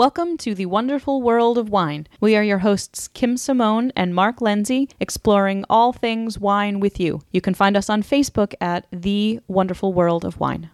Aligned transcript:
Welcome 0.00 0.38
to 0.38 0.54
the 0.54 0.64
wonderful 0.64 1.20
world 1.20 1.58
of 1.58 1.68
wine. 1.68 2.06
We 2.22 2.34
are 2.34 2.42
your 2.42 2.60
hosts, 2.60 3.06
Kim 3.08 3.36
Simone 3.36 3.92
and 3.94 4.14
Mark 4.14 4.40
Lindsay, 4.40 4.88
exploring 4.98 5.66
all 5.68 5.92
things 5.92 6.38
wine 6.38 6.80
with 6.80 6.98
you. 6.98 7.20
You 7.32 7.42
can 7.42 7.52
find 7.52 7.76
us 7.76 7.90
on 7.90 8.02
Facebook 8.02 8.54
at 8.62 8.86
The 8.90 9.40
Wonderful 9.46 9.92
World 9.92 10.24
of 10.24 10.40
Wine. 10.40 10.70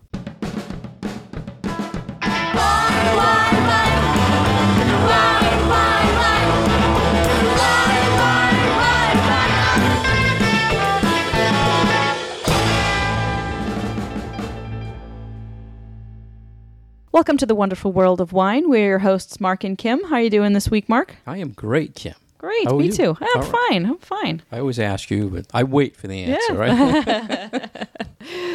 Welcome 17.16 17.38
to 17.38 17.46
the 17.46 17.54
wonderful 17.54 17.92
world 17.92 18.20
of 18.20 18.34
wine. 18.34 18.68
We're 18.68 18.88
your 18.88 18.98
hosts, 18.98 19.40
Mark 19.40 19.64
and 19.64 19.78
Kim. 19.78 20.04
How 20.04 20.16
are 20.16 20.20
you 20.20 20.28
doing 20.28 20.52
this 20.52 20.70
week, 20.70 20.86
Mark? 20.86 21.16
I 21.26 21.38
am 21.38 21.52
great, 21.52 21.94
Kim. 21.94 22.12
Great, 22.46 22.70
me 22.76 22.86
you? 22.86 22.92
too. 22.92 23.16
I'm 23.20 23.28
All 23.36 23.42
right. 23.42 23.56
fine. 23.70 23.86
I'm 23.86 23.98
fine. 23.98 24.42
I 24.52 24.60
always 24.60 24.78
ask 24.78 25.10
you, 25.10 25.28
but 25.30 25.46
I 25.52 25.64
wait 25.64 25.96
for 25.96 26.06
the 26.06 26.22
answer, 26.22 26.54
Yeah. 26.54 26.58
right? 26.58 27.88